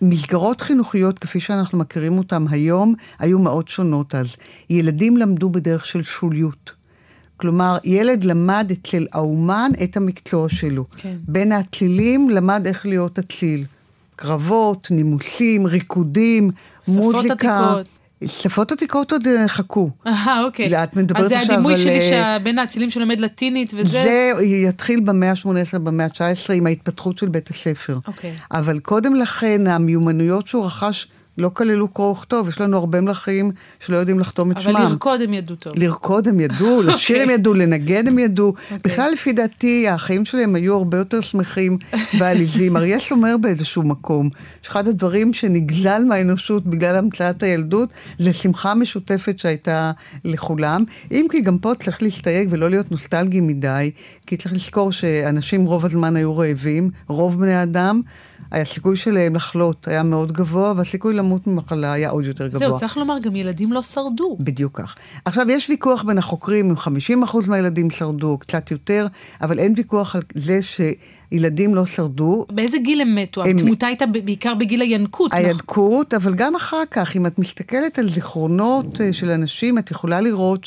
מסגרות 0.00 0.60
חינוכיות, 0.60 1.18
כפי 1.18 1.40
שאנחנו 1.40 1.78
מכירים 1.78 2.18
אותן 2.18 2.44
היום, 2.50 2.94
היו 3.18 3.38
מאוד 3.38 3.68
שונות 3.68 4.14
אז. 4.14 4.36
ילדים 4.70 5.16
למדו 5.16 5.50
בדרך 5.50 5.86
של 5.86 6.02
שוליות. 6.02 6.72
כלומר, 7.36 7.76
ילד 7.84 8.24
למד 8.24 8.72
אצל 8.72 9.06
האומן 9.12 9.70
את 9.84 9.96
המקצוע 9.96 10.48
שלו. 10.48 10.84
כן. 10.96 11.16
בין 11.28 11.52
האצילים 11.52 12.30
למד 12.30 12.66
איך 12.66 12.86
להיות 12.86 13.18
אציל. 13.18 13.64
קרבות, 14.16 14.88
נימוסים, 14.90 15.66
ריקודים, 15.66 16.50
מוזיקה. 16.88 17.22
שפות 17.22 17.30
עתיקות. 17.30 17.86
שפות 18.24 18.72
עתיקות 18.72 19.12
עוד 19.12 19.26
אה, 19.26 19.48
חכו. 19.48 19.90
אה, 20.06 20.42
אוקיי. 20.44 20.84
את 20.84 20.96
מדברת 20.96 21.22
אז 21.24 21.28
זה 21.28 21.38
עכשיו 21.38 21.54
הדימוי 21.54 21.72
על, 21.72 21.78
שלי 21.78 21.98
אה, 22.12 22.38
שבין 22.40 22.58
האצילים 22.58 22.90
שלומד 22.90 23.20
לטינית 23.20 23.74
וזה... 23.74 24.02
זה 24.02 24.44
יתחיל 24.44 25.00
במאה 25.00 25.30
ה-18, 25.30 25.78
במאה 25.78 26.06
ה-19, 26.06 26.52
עם 26.52 26.66
ההתפתחות 26.66 27.18
של 27.18 27.28
בית 27.28 27.50
הספר. 27.50 27.98
אוקיי. 28.06 28.34
אבל 28.52 28.78
קודם 28.78 29.14
לכן, 29.14 29.66
המיומנויות 29.66 30.46
שהוא 30.46 30.66
רכש 30.66 31.06
לא 31.38 31.50
כללו 31.54 31.88
קרוא 31.88 32.12
וכתוב. 32.12 32.48
יש 32.48 32.60
לנו 32.60 32.76
הרבה 32.76 33.00
מלכים 33.00 33.50
שלא 33.80 33.96
יודעים 33.96 34.20
לחתום 34.20 34.50
את 34.50 34.60
שמם. 34.60 34.76
אבל 34.76 34.84
לרקוד 34.84 35.22
הם 35.22 35.34
ידעו 35.34 35.56
טוב. 35.56 35.72
לרקוד 35.76 36.28
הם 36.28 36.40
ידעו, 36.40 36.82
לשיר 36.86 37.22
הם 37.22 37.30
ידעו, 37.30 37.54
לנגד 37.54 38.08
הם 38.08 38.18
ידעו. 38.18 38.54
בכלל, 38.84 39.10
לפי 39.12 39.32
דעתי, 39.32 39.88
החיים 39.88 40.24
שלהם 40.24 40.54
היו 40.54 40.76
הרבה 40.76 40.98
יותר 40.98 41.20
שמחים 41.20 41.78
ועליזים. 42.18 42.76
אריאס 42.76 43.12
אומר 43.12 43.36
באיזשהו 43.40 43.82
מקום, 43.82 44.30
שאחד 44.62 44.88
הדברים 44.88 45.32
שנגזל 45.32 46.02
מהאנושות 46.04 46.66
בגלל 46.66 46.96
המצאת 46.96 47.42
הילדות, 47.42 47.88
זה 48.18 48.32
שמחה 48.32 48.74
משותפת 48.74 49.38
שהייתה 49.38 49.90
לכולם. 50.24 50.84
אם 51.10 51.26
כי 51.30 51.40
גם 51.40 51.58
פה 51.58 51.74
צריך 51.74 52.02
להסתייג 52.02 52.48
ולא 52.50 52.70
להיות 52.70 52.90
נוסטלגי 52.90 53.40
מדי, 53.40 53.90
כי 54.26 54.36
צריך 54.36 54.54
לזכור 54.54 54.92
שאנשים 54.92 55.64
רוב 55.64 55.84
הזמן 55.84 56.16
היו 56.16 56.36
רעבים, 56.36 56.90
רוב 57.08 57.40
בני 57.40 57.54
האדם. 57.54 58.02
הסיכוי 58.52 58.96
שלהם 58.96 59.34
לחלות 59.34 59.88
היה 59.88 60.02
מאוד 60.02 60.32
גבוה, 60.32 60.72
והסיכוי 60.76 61.14
למות 61.14 61.46
ממחלה 61.46 61.92
היה 61.92 62.10
עוד 62.10 62.24
יותר 62.24 62.46
גבוה. 62.46 62.58
זהו, 62.58 62.78
צריך 62.78 62.96
לומר, 62.96 63.18
גם 63.18 63.36
ילדים 63.36 63.72
לא 63.72 63.82
שרדו. 63.82 64.36
בדיוק 64.40 64.80
כך. 64.80 64.94
עכשיו, 65.24 65.46
יש 65.50 65.70
ויכוח 65.70 66.02
בין 66.02 66.18
החוקרים, 66.18 66.70
אם 66.70 66.76
50% 67.24 67.48
מהילדים 67.48 67.90
שרדו, 67.90 68.38
קצת 68.38 68.70
יותר, 68.70 69.06
אבל 69.42 69.58
אין 69.58 69.74
ויכוח 69.76 70.16
על 70.16 70.22
זה 70.34 70.60
שילדים 70.62 71.74
לא 71.74 71.86
שרדו. 71.86 72.46
באיזה 72.52 72.78
גיל 72.78 73.00
הם 73.00 73.14
מתו? 73.14 73.44
הם- 73.44 73.56
התמותה 73.56 73.86
הייתה 73.86 74.04
בעיקר 74.06 74.54
בגיל 74.54 74.80
הינקות. 74.80 75.34
נכון? 75.34 75.44
הינקות, 75.46 76.14
אבל 76.14 76.34
גם 76.34 76.56
אחר 76.56 76.82
כך, 76.90 77.16
אם 77.16 77.26
את 77.26 77.38
מסתכלת 77.38 77.98
על 77.98 78.08
זיכרונות 78.08 79.00
אה, 79.00 79.12
של 79.12 79.30
אנשים, 79.30 79.78
את 79.78 79.90
יכולה 79.90 80.20
לראות 80.20 80.64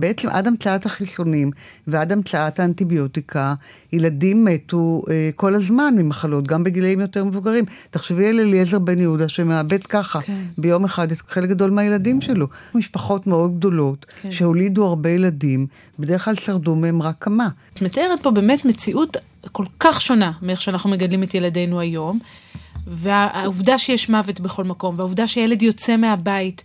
שבעצם 0.00 0.28
עד 0.28 0.46
המצאת 0.46 0.86
החיסונים 0.86 1.50
ועד 1.86 2.12
המצאת 2.12 2.60
האנטיביוטיקה, 2.60 3.54
ילדים 3.92 4.44
מתו 4.44 5.02
אה, 5.10 5.30
כל 5.36 5.54
הזמן 5.54 5.94
ממחלות, 5.96 6.46
גם 6.46 6.64
בגילאים 6.64 7.00
יותר 7.00 7.24
מבוגרים. 7.24 7.64
תחשבי 7.90 8.28
על 8.28 8.40
אליעזר 8.40 8.78
בן 8.78 9.00
יהודה 9.00 9.28
שמאבד 9.28 9.82
ככה 9.82 10.20
כן. 10.20 10.42
ביום 10.58 10.84
אחד 10.84 11.12
את 11.12 11.18
חלק 11.28 11.48
גדול 11.48 11.70
מהילדים 11.70 12.20
שלו. 12.20 12.46
משפחות 12.74 13.26
מאוד 13.26 13.56
גדולות, 13.56 14.06
כן. 14.22 14.32
שהולידו 14.32 14.86
הרבה 14.86 15.10
ילדים, 15.10 15.66
בדרך 15.98 16.24
כלל 16.24 16.34
שרדו 16.34 16.76
מהם 16.76 17.02
רק 17.02 17.14
כמה. 17.20 17.48
את 17.74 17.82
מתארת 17.82 18.22
פה 18.22 18.30
באמת 18.30 18.64
מציאות 18.64 19.16
כל 19.52 19.64
כך 19.80 20.00
שונה 20.00 20.32
מאיך 20.42 20.60
שאנחנו 20.60 20.90
מגדלים 20.90 21.22
את 21.22 21.34
ילדינו 21.34 21.80
היום, 21.80 22.18
והעובדה 22.86 23.78
שיש 23.78 24.08
מוות 24.08 24.40
בכל 24.40 24.64
מקום, 24.64 24.94
והעובדה 24.98 25.26
שילד 25.26 25.62
יוצא 25.62 25.96
מהבית, 25.96 26.64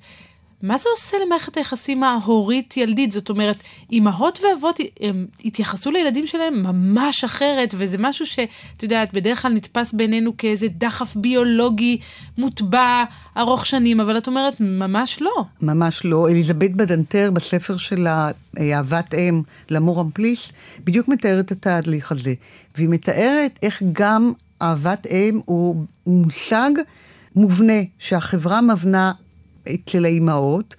מה 0.65 0.77
זה 0.77 0.89
עושה 0.95 1.17
למערכת 1.25 1.57
היחסים 1.57 2.03
ההורית-ילדית? 2.03 3.11
זאת 3.11 3.29
אומרת, 3.29 3.63
אימהות 3.91 4.39
ואבות 4.43 4.79
הם 5.01 5.25
התייחסו 5.45 5.91
לילדים 5.91 6.27
שלהם 6.27 6.61
ממש 6.63 7.23
אחרת, 7.23 7.73
וזה 7.77 7.97
משהו 7.99 8.25
שאת 8.25 8.83
יודעת, 8.83 9.13
בדרך 9.13 9.41
כלל 9.41 9.53
נתפס 9.53 9.93
בעינינו 9.93 10.37
כאיזה 10.37 10.67
דחף 10.67 11.15
ביולוגי 11.15 11.97
מוטבע, 12.37 13.03
ארוך 13.37 13.65
שנים, 13.65 13.99
אבל 13.99 14.17
את 14.17 14.27
אומרת, 14.27 14.53
ממש 14.59 15.21
לא. 15.21 15.45
ממש 15.61 16.01
לא. 16.05 16.29
אליזבת 16.29 16.71
בדנטר 16.71 17.31
בספר 17.31 17.77
שלה, 17.77 18.31
אה, 18.59 18.77
אהבת 18.77 19.13
אם, 19.13 19.41
למור 19.69 20.01
אמפליס, 20.01 20.51
בדיוק 20.83 21.07
מתארת 21.07 21.45
את 21.45 21.51
התהליך 21.51 22.11
הזה. 22.11 22.33
והיא 22.77 22.89
מתארת 22.89 23.59
איך 23.61 23.83
גם 23.91 24.33
אהבת 24.61 25.07
אם 25.07 25.39
הוא 25.45 25.85
מושג 26.07 26.71
מובנה 27.35 27.81
שהחברה 27.99 28.61
מבנה 28.61 29.11
אצל 29.73 30.05
האימהות. 30.05 30.75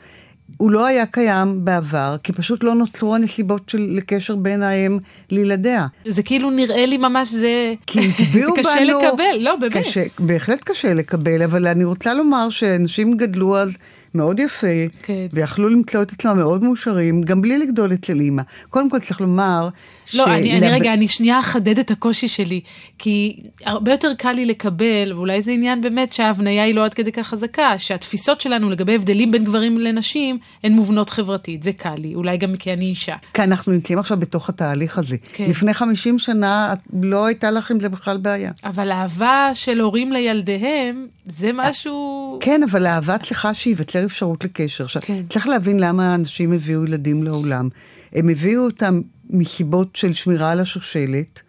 הוא 0.56 0.70
לא 0.70 0.86
היה 0.86 1.06
קיים 1.06 1.64
בעבר, 1.64 2.16
כי 2.22 2.32
פשוט 2.32 2.64
לא 2.64 2.74
נוצרו 2.74 3.14
הנסיבות 3.14 3.68
של 3.68 3.86
לקשר 3.90 4.36
בין 4.36 4.62
האם 4.62 4.98
לילדיה. 5.30 5.86
זה 6.06 6.22
כאילו 6.22 6.50
נראה 6.50 6.86
לי 6.86 6.96
ממש 6.96 7.28
זה... 7.28 7.74
כי 7.86 7.98
הטביעו 8.08 8.54
בנו... 8.54 8.64
קשה 8.64 8.84
לקבל, 8.84 9.38
לא, 9.40 9.56
באמת. 9.56 9.72
קשה, 9.72 10.02
בהחלט 10.18 10.64
קשה 10.64 10.94
לקבל, 10.94 11.42
אבל 11.42 11.66
אני 11.66 11.84
רוצה 11.84 12.14
לומר 12.14 12.50
שאנשים 12.50 13.16
גדלו 13.16 13.56
אז 13.56 13.76
מאוד 14.14 14.40
יפה, 14.40 14.66
כן. 15.02 15.26
ויכלו 15.32 15.68
למצוא 15.68 16.02
את 16.02 16.12
עצמם 16.12 16.36
מאוד 16.36 16.62
מאושרים, 16.64 17.22
גם 17.22 17.42
בלי 17.42 17.58
לגדול 17.58 17.92
אצל 17.92 18.20
אימא. 18.20 18.42
קודם 18.70 18.90
כל 18.90 18.98
צריך 18.98 19.20
לומר... 19.20 19.68
לא, 20.14 20.24
אני, 20.24 20.52
אני 20.52 20.60
שלב- 20.60 20.72
רגע, 20.72 20.92
אני 20.94 21.08
שנייה 21.08 21.38
אחדד 21.38 21.78
את 21.78 21.90
הקושי 21.90 22.28
שלי, 22.28 22.60
כי 22.98 23.40
הרבה 23.64 23.90
יותר 23.90 24.14
קל 24.18 24.32
לי 24.32 24.46
לקבל, 24.46 25.12
ואולי 25.14 25.42
זה 25.42 25.52
עניין 25.52 25.80
באמת 25.80 26.12
שההבניה 26.12 26.64
היא 26.64 26.74
לא 26.74 26.84
עד 26.84 26.94
כדי 26.94 27.12
כך 27.12 27.26
חזקה, 27.26 27.78
שהתפיסות 27.78 28.40
שלנו 28.40 28.70
לגבי 28.70 28.94
הבדלים 28.94 29.30
בין 29.30 29.44
גברים 29.44 29.78
לנשים 29.78 30.38
הן 30.64 30.72
מובנות 30.72 31.10
חברתית, 31.10 31.62
זה 31.62 31.72
קל 31.72 31.94
לי, 31.98 32.14
אולי 32.14 32.36
גם 32.36 32.56
כי 32.56 32.72
אני 32.72 32.84
אישה. 32.84 33.14
כי 33.34 33.42
אנחנו 33.42 33.72
נמצאים 33.72 33.98
עכשיו 33.98 34.16
בתוך 34.16 34.48
התהליך 34.48 34.98
הזה. 34.98 35.16
כן. 35.32 35.44
לפני 35.48 35.74
50 35.74 36.18
שנה 36.18 36.74
לא 37.02 37.26
הייתה 37.26 37.50
לך 37.50 37.70
עם 37.70 37.80
זה 37.80 37.88
בכלל 37.88 38.16
בעיה. 38.16 38.50
אבל 38.64 38.92
אהבה 38.92 39.50
של 39.54 39.80
הורים 39.80 40.12
לילדיהם, 40.12 41.06
זה 41.26 41.50
משהו... 41.54 42.38
כן, 42.40 42.60
אבל 42.70 42.86
אהבה 42.86 43.18
צריכה 43.18 43.54
שייווצר 43.54 44.04
אפשרות 44.04 44.44
לקשר. 44.44 44.86
כן. 44.86 45.22
צריך 45.28 45.48
להבין 45.48 45.80
למה 45.80 46.14
אנשים 46.14 46.52
הביאו 46.52 46.84
ילדים 46.84 47.22
לעולם. 47.22 47.68
הם 48.12 48.28
הביאו 48.28 48.64
אותם 48.64 49.00
מסיבות 49.30 49.96
של 49.96 50.12
שמירה 50.12 50.50
על 50.50 50.60
השושלת, 50.60 51.40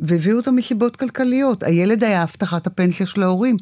והביאו 0.00 0.36
אותם 0.36 0.56
מסיבות 0.56 0.96
כלכליות. 0.96 1.62
הילד 1.62 2.04
היה 2.04 2.22
הבטחת 2.22 2.66
הפנסיה 2.66 3.06
של 3.06 3.22
ההורים. 3.22 3.56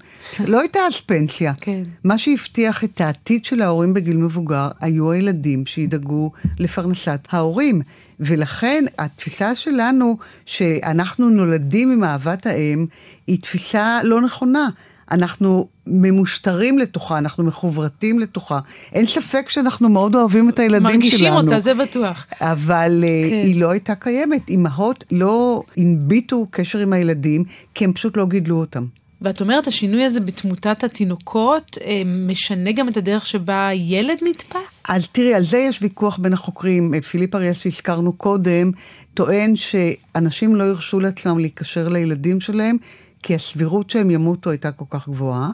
לא 0.47 0.61
הייתה 0.61 0.79
אז 0.79 1.01
פנסיה. 1.07 1.53
כן. 1.61 1.83
מה 2.05 2.19
שהבטיח 2.19 2.85
את 2.85 3.01
העתיד 3.01 3.45
של 3.45 3.63
ההורים 3.63 3.95
בגיל 3.95 4.17
מבוגר, 4.17 4.69
היו 4.81 5.13
הילדים 5.13 5.67
שידאגו 5.67 6.31
לפרנסת 6.59 7.21
ההורים. 7.31 7.83
ולכן 8.21 8.85
התפיסה 8.99 9.55
שלנו, 9.55 10.19
שאנחנו 10.47 11.31
נולדים 11.31 11.93
עם 11.93 12.05
אהבת 12.05 12.47
האם, 12.47 12.87
היא 13.27 13.41
תפיסה 13.41 14.01
לא 14.03 14.21
נכונה. 14.21 14.69
אנחנו 15.11 15.69
ממושטרים 15.87 16.79
לתוכה, 16.79 17.19
אנחנו 17.19 17.45
מחוברתים 17.45 18.19
לתוכה. 18.19 18.59
אין 18.93 19.07
ספק 19.07 19.49
שאנחנו 19.49 19.89
מאוד 19.89 20.15
אוהבים 20.15 20.49
את 20.49 20.59
הילדים 20.59 20.83
מרגישים 20.83 21.19
שלנו. 21.19 21.41
אותה, 21.41 21.61
זה 21.61 21.75
בטוח. 21.75 22.27
אבל 22.41 23.05
כן. 23.05 23.31
כן. 23.31 23.41
היא 23.43 23.61
לא 23.61 23.71
הייתה 23.71 23.95
קיימת. 23.95 24.49
אימהות 24.49 25.05
לא 25.11 25.63
הנביטו 25.77 26.47
קשר 26.51 26.79
עם 26.79 26.93
הילדים, 26.93 27.45
כי 27.75 27.85
הם 27.85 27.93
פשוט 27.93 28.17
לא 28.17 28.27
גידלו 28.27 28.61
אותם. 28.61 28.85
ואת 29.25 29.41
אומרת, 29.41 29.67
השינוי 29.67 30.05
הזה 30.05 30.21
בתמותת 30.21 30.85
התינוקות 30.85 31.79
אה, 31.85 32.03
משנה 32.07 32.73
גם 32.73 32.89
את 32.89 32.97
הדרך 32.97 33.27
שבה 33.27 33.71
ילד 33.73 34.19
נתפס? 34.23 34.83
אז 34.89 35.07
תראי, 35.13 35.35
על 35.35 35.45
זה 35.45 35.59
יש 35.59 35.83
ויכוח 35.83 36.19
בין 36.19 36.33
החוקרים. 36.33 37.01
פיליפ 37.01 37.35
אריאס 37.35 37.61
שהזכרנו 37.61 38.13
קודם, 38.13 38.71
טוען 39.15 39.55
שאנשים 39.57 40.55
לא 40.55 40.65
הרשו 40.65 41.01
לעצמם 41.01 41.39
להיקשר 41.39 41.89
לילדים 41.89 42.41
שלהם, 42.41 42.77
כי 43.25 43.35
הסבירות 43.35 43.91
שהם 43.91 44.11
ימותו 44.11 44.51
הייתה 44.51 44.73
כל 44.73 44.85
כך 44.91 45.09
גבוהה, 45.09 45.51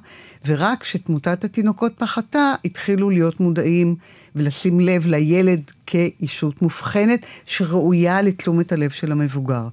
ורק 0.46 0.80
כשתמותת 0.80 1.44
התינוקות 1.44 1.92
פחתה, 1.98 2.54
התחילו 2.64 3.10
להיות 3.10 3.40
מודעים 3.40 3.94
ולשים 4.34 4.80
לב 4.80 5.06
לילד 5.06 5.70
כאישות 5.86 6.62
מובחנת, 6.62 7.26
שראויה 7.46 8.22
לתשומת 8.22 8.72
הלב 8.72 8.90
של 8.90 9.12
המבוגר. 9.12 9.68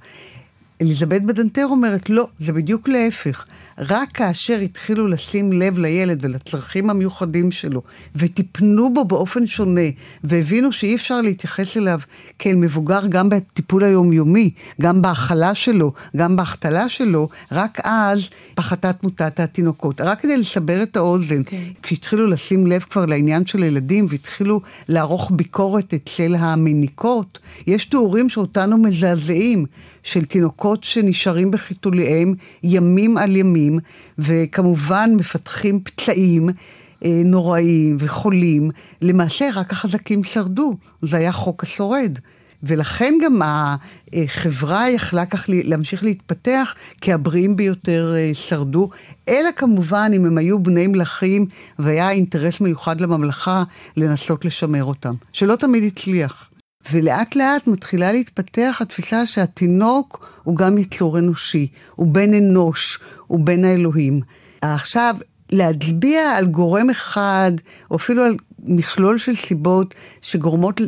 אליזבת 0.82 1.22
בדנטר 1.22 1.66
אומרת, 1.66 2.10
לא, 2.10 2.28
זה 2.40 2.54
בדיוק 2.54 2.88
להפך. 2.88 3.46
רק 3.80 4.12
כאשר 4.12 4.60
התחילו 4.60 5.08
לשים 5.08 5.52
לב 5.54 5.78
לילד 5.78 6.20
ולצרכים 6.22 6.90
המיוחדים 6.90 7.52
שלו, 7.52 7.82
וטיפנו 8.16 8.94
בו 8.94 9.06
באופן 9.06 9.48
שונה, 9.48 9.82
והבינו 10.24 10.72
שאי 10.72 10.96
אפשר 10.96 11.22
להתייחס 11.22 11.78
אליו 11.78 12.00
כאל 12.40 12.56
מבוגר 12.56 13.00
גם 13.10 13.30
בטיפול 13.30 13.84
היומיומי, 13.84 14.50
גם 14.82 15.02
בהאכלה 15.02 15.56
שלו, 15.56 15.94
גם 16.16 16.36
בהחתלה 16.36 16.90
שלו, 16.90 17.30
רק 17.52 17.80
אז 17.84 18.30
פחתה 18.56 18.94
תמותת 18.94 19.40
התינוקות. 19.40 20.02
רק 20.02 20.22
כדי 20.22 20.38
לסבר 20.38 20.84
את 20.84 20.96
האוזן, 20.96 21.44
כן. 21.46 21.58
כשהתחילו 21.84 22.28
לשים 22.28 22.68
לב 22.68 22.82
כבר 22.82 23.06
לעניין 23.06 23.46
של 23.46 23.64
ילדים, 23.64 24.06
והתחילו 24.10 24.62
לערוך 24.88 25.32
ביקורת 25.36 25.94
אצל 25.94 26.36
המניקות, 26.36 27.40
יש 27.68 27.86
תיאורים 27.86 28.30
שאותנו 28.30 28.78
מזעזעים, 28.78 29.66
של 30.08 30.26
תינוקות 30.26 30.84
שנשארים 30.84 31.52
בחיתוליהם 31.52 32.34
ימים 32.64 33.18
על 33.18 33.36
ימים, 33.36 33.80
וכמובן 34.20 35.10
מפתחים 35.16 35.80
פצעים. 35.84 36.50
אה, 37.06 37.22
נוראיים 37.26 37.98
וחולים, 38.00 38.70
למעשה 39.02 39.50
רק 39.56 39.72
החזקים 39.72 40.24
שרדו, 40.24 40.74
זה 41.02 41.18
היה 41.18 41.32
חוק 41.32 41.64
השורד. 41.64 42.18
ולכן 42.64 43.14
גם 43.24 43.42
החברה 44.14 44.90
יכלה 44.90 45.26
כך 45.26 45.46
להמשיך 45.48 46.04
להתפתח, 46.04 46.76
כי 47.02 47.14
הבריאים 47.14 47.56
ביותר 47.56 48.14
אה, 48.18 48.32
שרדו, 48.34 48.90
אלא 49.30 49.50
כמובן 49.56 50.12
אם 50.16 50.26
הם 50.26 50.38
היו 50.38 50.64
בני 50.64 50.88
מלכים 50.88 51.46
והיה 51.80 52.10
אינטרס 52.10 52.62
מיוחד 52.62 53.02
לממלכה 53.02 53.64
לנסות 53.98 54.46
לשמר 54.46 54.84
אותם, 54.84 55.14
שלא 55.34 55.56
תמיד 55.56 55.84
הצליח. 55.84 56.50
ולאט 56.92 57.36
לאט 57.36 57.68
מתחילה 57.68 58.12
להתפתח 58.12 58.78
התפיסה 58.82 59.26
שהתינוק 59.26 60.30
הוא 60.44 60.56
גם 60.56 60.78
יצור 60.78 61.20
אנושי, 61.20 61.68
הוא 61.96 62.08
בן 62.08 62.34
אנוש, 62.34 63.00
הוא 63.28 63.40
בן 63.40 63.64
האלוהים. 63.64 64.20
עכשיו, 64.62 65.16
להצביע 65.52 66.22
על 66.22 66.46
גורם 66.46 66.90
אחד, 66.90 67.52
או 67.92 67.96
אפילו 67.96 68.24
על 68.24 68.36
מכלול 68.64 69.18
של 69.18 69.36
סיבות 69.36 69.96
שגורמות, 70.22 70.82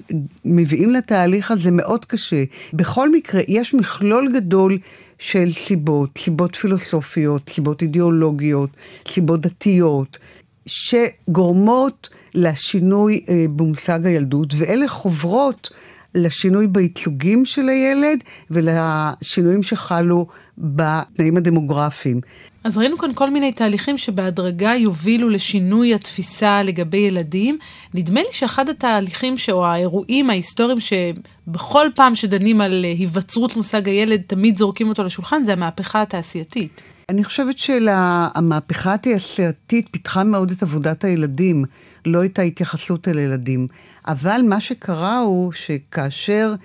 מביאים 0.45 0.89
לתהליך 0.89 1.51
הזה 1.51 1.71
מאוד 1.71 2.05
קשה. 2.05 2.43
בכל 2.73 3.11
מקרה, 3.11 3.41
יש 3.47 3.73
מכלול 3.73 4.31
גדול 4.33 4.77
של 5.19 5.53
סיבות, 5.53 6.17
סיבות 6.17 6.55
פילוסופיות, 6.55 7.49
סיבות 7.49 7.81
אידיאולוגיות, 7.81 8.69
סיבות 9.07 9.41
דתיות, 9.41 10.17
שגורמות 10.65 12.09
לשינוי 12.35 13.23
אה, 13.29 13.45
במושג 13.55 14.05
הילדות, 14.05 14.53
ואלה 14.57 14.87
חוברות 14.87 15.69
לשינוי 16.15 16.67
בייצוגים 16.67 17.45
של 17.45 17.69
הילד 17.69 18.23
ולשינויים 18.51 19.63
שחלו 19.63 20.27
בתנאים 20.57 21.37
הדמוגרפיים. 21.37 22.21
אז 22.63 22.77
ראינו 22.77 22.97
כאן 22.97 23.13
כל 23.13 23.29
מיני 23.29 23.51
תהליכים 23.51 23.97
שבהדרגה 23.97 24.75
יובילו 24.75 25.29
לשינוי 25.29 25.93
התפיסה 25.93 26.63
לגבי 26.63 26.97
ילדים. 26.97 27.57
נדמה 27.95 28.19
לי 28.19 28.27
שאחד 28.31 28.69
התהליכים, 28.69 29.35
או 29.51 29.65
האירועים 29.65 30.29
ההיסטוריים 30.29 30.77
שבכל 30.79 31.87
פעם 31.95 32.15
שדנים 32.15 32.61
על 32.61 32.83
היווצרות 32.83 33.55
מושג 33.55 33.87
הילד, 33.87 34.21
תמיד 34.27 34.57
זורקים 34.57 34.89
אותו 34.89 35.03
לשולחן, 35.03 35.43
זה 35.43 35.53
המהפכה 35.53 36.01
התעשייתית. 36.01 36.81
אני 37.09 37.23
חושבת 37.23 37.57
שהמהפכה 37.57 38.93
התעשייתית 38.93 39.87
פיתחה 39.91 40.23
מאוד 40.23 40.51
את 40.51 40.63
עבודת 40.63 41.03
הילדים, 41.03 41.65
לא 42.05 42.25
את 42.25 42.39
ההתייחסות 42.39 43.07
אל 43.07 43.19
ילדים. 43.19 43.67
אבל 44.07 44.41
מה 44.47 44.59
שקרה 44.59 45.19
הוא 45.19 45.51
שכאשר 45.51 46.55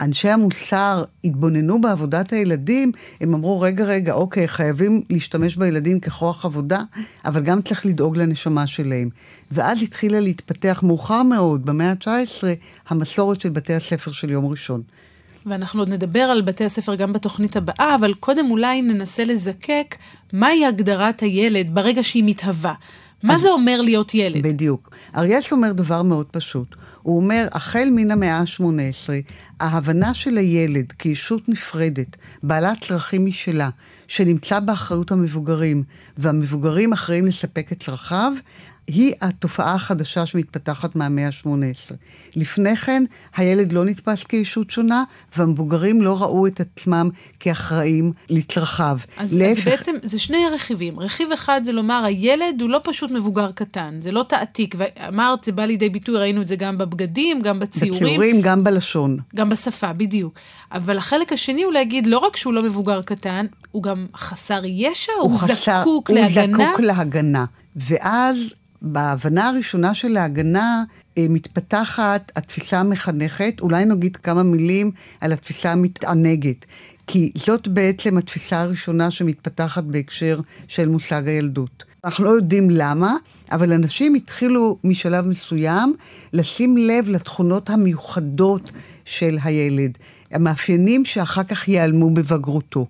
אנשי 0.00 0.28
המוסר 0.28 1.04
התבוננו 1.24 1.80
בעבודת 1.80 2.32
הילדים, 2.32 2.92
הם 3.20 3.34
אמרו, 3.34 3.60
רגע, 3.60 3.84
רגע, 3.84 4.12
אוקיי, 4.12 4.48
חייבים 4.48 5.02
להשתמש 5.10 5.56
בילדים 5.56 6.00
ככוח 6.00 6.44
עבודה, 6.44 6.80
אבל 7.24 7.42
גם 7.42 7.62
צריך 7.62 7.86
לדאוג 7.86 8.16
לנשמה 8.16 8.66
שלהם. 8.66 9.08
ואז 9.50 9.82
התחילה 9.82 10.20
להתפתח 10.20 10.80
מאוחר 10.82 11.22
מאוד, 11.22 11.66
במאה 11.66 11.90
ה-19, 11.90 12.44
המסורת 12.88 13.40
של 13.40 13.48
בתי 13.48 13.74
הספר 13.74 14.12
של 14.12 14.30
יום 14.30 14.46
ראשון. 14.46 14.82
ואנחנו 15.46 15.80
עוד 15.80 15.88
נדבר 15.88 16.20
על 16.20 16.42
בתי 16.42 16.64
הספר 16.64 16.94
גם 16.94 17.12
בתוכנית 17.12 17.56
הבאה, 17.56 17.94
אבל 17.94 18.14
קודם 18.14 18.50
אולי 18.50 18.82
ננסה 18.82 19.24
לזקק 19.24 19.96
מהי 20.32 20.66
הגדרת 20.66 21.20
הילד 21.20 21.74
ברגע 21.74 22.02
שהיא 22.02 22.24
מתהווה. 22.26 22.74
מה 23.22 23.34
אז, 23.34 23.40
זה 23.40 23.50
אומר 23.50 23.80
להיות 23.80 24.14
ילד? 24.14 24.42
בדיוק. 24.42 24.90
אריאס 25.16 25.52
אומר 25.52 25.72
דבר 25.72 26.02
מאוד 26.02 26.26
פשוט. 26.26 26.76
הוא 27.02 27.16
אומר, 27.16 27.48
החל 27.52 27.88
מן 27.92 28.10
המאה 28.10 28.38
ה-18, 28.38 28.62
ההבנה 29.60 30.14
של 30.14 30.38
הילד 30.38 30.92
כישות 30.92 31.48
נפרדת, 31.48 32.16
בעלת 32.42 32.80
צרכים 32.80 33.26
משלה, 33.26 33.68
שנמצא 34.08 34.60
באחריות 34.60 35.12
המבוגרים, 35.12 35.82
והמבוגרים 36.18 36.92
אחראים 36.92 37.26
לספק 37.26 37.72
את 37.72 37.82
צרכיו, 37.82 38.32
היא 38.86 39.14
התופעה 39.20 39.74
החדשה 39.74 40.26
שמתפתחת 40.26 40.96
מהמאה 40.96 41.26
ה-18. 41.26 41.94
לפני 42.36 42.76
כן, 42.76 43.04
הילד 43.36 43.72
לא 43.72 43.84
נתפס 43.84 44.24
כישות 44.24 44.70
שונה, 44.70 45.04
והמבוגרים 45.36 46.02
לא 46.02 46.22
ראו 46.22 46.46
את 46.46 46.60
עצמם 46.60 47.10
כאחראים 47.40 48.12
לצרכיו. 48.30 48.98
אז, 49.16 49.32
להפך... 49.32 49.66
אז 49.66 49.72
בעצם 49.72 49.92
זה 50.02 50.18
שני 50.18 50.38
רכיבים. 50.54 51.00
רכיב 51.00 51.32
אחד 51.32 51.60
זה 51.64 51.72
לומר, 51.72 52.04
הילד 52.04 52.60
הוא 52.60 52.70
לא 52.70 52.80
פשוט 52.84 53.10
מבוגר 53.10 53.52
קטן, 53.52 53.94
זה 54.00 54.12
לא 54.12 54.24
תעתיק. 54.28 54.74
ואמרת, 54.78 55.44
זה 55.44 55.52
בא 55.52 55.64
לידי 55.64 55.88
ביטוי, 55.88 56.18
ראינו 56.18 56.42
את 56.42 56.48
זה 56.48 56.56
גם 56.56 56.78
בבגדים, 56.78 57.40
גם 57.40 57.58
בציורים. 57.58 58.02
בציורים, 58.02 58.40
גם 58.40 58.64
בלשון. 58.64 59.16
גם 59.34 59.45
בשפה, 59.46 59.92
בדיוק. 59.92 60.38
אבל 60.72 60.98
החלק 60.98 61.32
השני 61.32 61.62
הוא 61.62 61.72
להגיד, 61.72 62.06
לא 62.06 62.18
רק 62.18 62.36
שהוא 62.36 62.54
לא 62.54 62.62
מבוגר 62.62 63.02
קטן, 63.02 63.46
הוא 63.72 63.82
גם 63.82 64.06
חסר 64.16 64.60
ישע, 64.64 65.12
הוא, 65.20 65.30
הוא 65.30 65.38
חסר, 65.38 65.80
זקוק 65.80 66.10
הוא 66.10 66.18
להגנה. 66.18 66.56
הוא 66.56 66.66
זקוק 66.72 66.80
להגנה. 66.80 67.44
ואז 67.76 68.54
בהבנה 68.82 69.48
הראשונה 69.48 69.94
של 69.94 70.16
ההגנה 70.16 70.84
אה, 71.18 71.26
מתפתחת 71.30 72.32
התפיסה 72.36 72.78
המחנכת, 72.78 73.60
אולי 73.60 73.84
נגיד 73.84 74.16
כמה 74.16 74.42
מילים 74.42 74.90
על 75.20 75.32
התפיסה 75.32 75.72
המתענגת. 75.72 76.66
כי 77.06 77.32
זאת 77.34 77.68
בעצם 77.68 78.18
התפיסה 78.18 78.60
הראשונה 78.60 79.10
שמתפתחת 79.10 79.84
בהקשר 79.84 80.40
של 80.68 80.88
מושג 80.88 81.28
הילדות. 81.28 81.84
אנחנו 82.04 82.24
לא 82.24 82.30
יודעים 82.30 82.70
למה, 82.70 83.16
אבל 83.52 83.72
אנשים 83.72 84.14
התחילו 84.14 84.78
משלב 84.84 85.26
מסוים 85.26 85.94
לשים 86.32 86.76
לב 86.76 87.08
לתכונות 87.08 87.70
המיוחדות 87.70 88.70
של 89.06 89.38
הילד, 89.44 89.98
המאפיינים 90.32 91.04
שאחר 91.04 91.44
כך 91.44 91.68
ייעלמו 91.68 92.10
בבגרותו. 92.10 92.86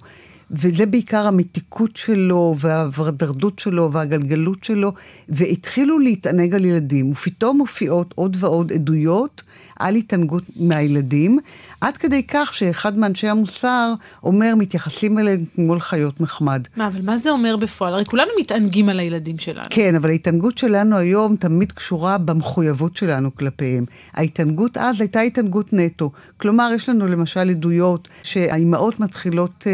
וזה 0.50 0.86
בעיקר 0.86 1.26
המתיקות 1.26 1.96
שלו, 1.96 2.54
והוורדרדות 2.58 3.58
שלו, 3.58 3.92
והגלגלות 3.92 4.64
שלו, 4.64 4.92
והתחילו 5.28 5.98
להתענג 5.98 6.54
על 6.54 6.64
ילדים, 6.64 7.10
ופתאום 7.10 7.58
מופיעות 7.58 8.12
עוד 8.14 8.36
ועוד 8.40 8.72
עדויות 8.72 9.42
על 9.78 9.94
התענגות 9.94 10.42
מהילדים, 10.56 11.38
עד 11.80 11.96
כדי 11.96 12.22
כך 12.22 12.54
שאחד 12.54 12.98
מאנשי 12.98 13.28
המוסר 13.28 13.94
אומר, 14.22 14.54
מתייחסים 14.54 15.18
אליהם 15.18 15.44
כמו 15.54 15.74
לחיות 15.74 16.20
מחמד. 16.20 16.62
מה, 16.76 16.86
אבל 16.86 17.00
מה 17.02 17.18
זה 17.18 17.30
אומר 17.30 17.56
בפועל? 17.56 17.94
הרי 17.94 18.04
כולנו 18.04 18.30
מתענגים 18.40 18.88
על 18.88 19.00
הילדים 19.00 19.38
שלנו. 19.38 19.66
כן, 19.70 19.94
אבל 19.94 20.10
ההתענגות 20.10 20.58
שלנו 20.58 20.96
היום 20.96 21.36
תמיד 21.36 21.72
קשורה 21.72 22.18
במחויבות 22.18 22.96
שלנו 22.96 23.34
כלפיהם. 23.34 23.84
ההתענגות 24.14 24.76
אז 24.76 25.00
הייתה 25.00 25.20
התענגות 25.20 25.72
נטו. 25.72 26.10
כלומר, 26.36 26.70
יש 26.74 26.88
לנו 26.88 27.06
למשל 27.06 27.50
עדויות 27.50 28.08
שהאימהות 28.22 29.00
מתחילות 29.00 29.64
אה, 29.66 29.72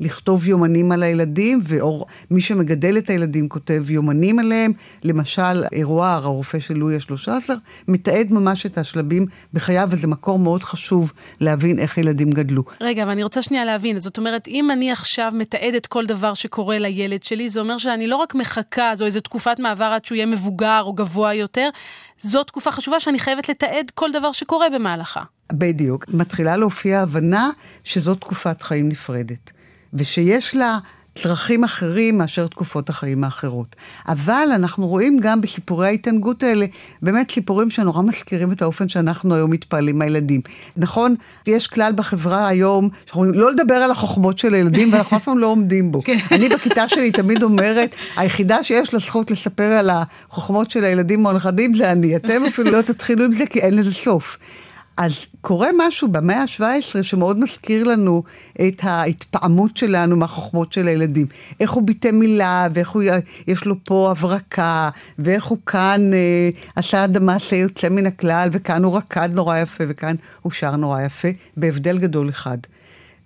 לכתוב 0.00 0.48
יומנים 0.48 0.92
על 0.92 1.02
הילדים, 1.02 1.60
ומי 1.68 2.40
שמגדל 2.40 2.98
את 2.98 3.10
הילדים 3.10 3.48
כותב 3.48 3.90
יומנים 3.90 4.38
עליהם. 4.38 4.72
למשל, 5.04 5.64
אירואר, 5.72 6.24
הרופא 6.24 6.58
של 6.58 6.74
לואי 6.74 6.94
ה-13, 6.94 7.50
מתעד 7.88 8.32
ממש 8.32 8.66
את 8.66 8.78
השלבים 8.78 9.26
בחייו, 9.52 9.88
וזה 9.90 10.06
מקור 10.06 10.38
מאוד 10.38 10.62
חשוב 10.62 11.12
להבין 11.40 11.78
איך 11.78 11.98
ילדים 11.98 12.30
גדלו. 12.30 12.62
רגע, 12.80 13.02
אבל 13.02 13.10
אני 13.10 13.22
רוצה 13.22 13.42
שנייה 13.42 13.64
להבין. 13.64 14.00
זאת 14.00 14.18
אומרת, 14.18 14.48
אם 14.48 14.70
אני 14.70 14.92
עכשיו 14.92 15.32
מתעדת 15.34 15.86
כל 15.86 16.06
דבר 16.06 16.34
שקורה 16.34 16.78
לילד 16.78 17.22
שלי, 17.22 17.50
זה 17.50 17.60
אומר 17.60 17.78
שאני 17.78 18.06
לא 18.06 18.16
רק 18.16 18.34
מחכה, 18.34 18.92
זו 18.94 19.04
איזו 19.04 19.20
תקופת 19.20 19.58
מעבר 19.58 19.84
עד 19.84 20.04
שהוא 20.04 20.16
יהיה 20.16 20.26
מבוגר 20.26 20.82
או 20.84 20.92
גבוה 20.92 21.34
יותר, 21.34 21.68
זו 22.22 22.44
תקופה 22.44 22.70
חשובה 22.70 23.00
שאני 23.00 23.18
חייבת 23.18 23.48
לתעד 23.48 23.90
כל 23.94 24.12
דבר 24.12 24.32
שקורה 24.32 24.66
במהלכה. 24.70 25.22
בדיוק. 25.52 26.04
מתחילה 26.08 26.56
להופיע 26.56 27.00
הבנה 27.00 27.50
שזו 27.84 28.14
תקופת 28.14 28.62
חיים 28.62 28.88
נפרדת, 28.88 29.50
ושיש 29.94 30.54
לה... 30.54 30.78
צרכים 31.14 31.64
אחרים 31.64 32.18
מאשר 32.18 32.46
תקופות 32.46 32.88
החיים 32.88 33.24
האחרות. 33.24 33.76
אבל 34.08 34.48
אנחנו 34.54 34.88
רואים 34.88 35.18
גם 35.20 35.40
בסיפורי 35.40 35.86
ההתענגות 35.86 36.42
האלה, 36.42 36.66
באמת 37.02 37.30
סיפורים 37.30 37.70
שנורא 37.70 38.02
מזכירים 38.02 38.52
את 38.52 38.62
האופן 38.62 38.88
שאנחנו 38.88 39.34
היום 39.34 39.50
מתפעלים 39.50 39.98
מהילדים. 39.98 40.40
נכון, 40.76 41.14
יש 41.46 41.66
כלל 41.66 41.92
בחברה 41.96 42.48
היום, 42.48 42.88
שאנחנו 43.04 43.22
אומרים, 43.22 43.40
לא 43.40 43.50
לדבר 43.50 43.74
על 43.74 43.90
החוכמות 43.90 44.38
של 44.38 44.54
הילדים, 44.54 44.88
ואנחנו 44.92 45.16
אף 45.16 45.24
פעם 45.24 45.38
לא 45.38 45.46
עומדים 45.46 45.92
בו. 45.92 46.02
כן. 46.02 46.16
אני 46.30 46.48
בכיתה 46.48 46.88
שלי 46.88 47.10
תמיד 47.10 47.42
אומרת, 47.42 47.94
היחידה 48.16 48.62
שיש 48.62 48.94
לה 48.94 49.00
זכות 49.00 49.30
לספר 49.30 49.70
על 49.70 49.90
החוכמות 49.90 50.70
של 50.70 50.84
הילדים 50.84 51.24
או 51.24 51.30
הנכדים 51.30 51.74
זה 51.74 51.92
אני. 51.92 52.16
אתם 52.16 52.44
אפילו 52.48 52.70
לא 52.70 52.82
תתחילו 52.82 53.24
עם 53.24 53.32
זה, 53.32 53.46
כי 53.46 53.60
אין 53.60 53.76
לזה 53.76 53.92
סוף. 53.92 54.38
אז 54.96 55.12
קורה 55.40 55.68
משהו 55.78 56.08
במאה 56.08 56.42
ה-17 56.42 57.02
שמאוד 57.02 57.38
מזכיר 57.38 57.84
לנו 57.84 58.22
את 58.68 58.80
ההתפעמות 58.82 59.76
שלנו 59.76 60.16
מהחוכמות 60.16 60.72
של 60.72 60.88
הילדים. 60.88 61.26
איך 61.60 61.70
הוא 61.70 61.82
ביטא 61.82 62.08
מילה, 62.08 62.68
ואיך 62.74 62.88
הוא, 62.88 63.02
יש 63.46 63.64
לו 63.64 63.74
פה 63.84 64.10
הברקה, 64.10 64.90
ואיך 65.18 65.44
הוא 65.44 65.58
כאן 65.66 66.00
אה, 66.12 66.50
עשה 66.76 67.06
מעשה 67.20 67.56
יוצא 67.56 67.88
מן 67.88 68.06
הכלל, 68.06 68.48
וכאן 68.52 68.84
הוא 68.84 68.96
רקד 68.96 69.30
נורא 69.32 69.58
יפה, 69.58 69.84
וכאן 69.88 70.14
הוא 70.42 70.52
שר 70.52 70.76
נורא 70.76 71.02
יפה, 71.02 71.28
בהבדל 71.56 71.98
גדול 71.98 72.28
אחד. 72.28 72.58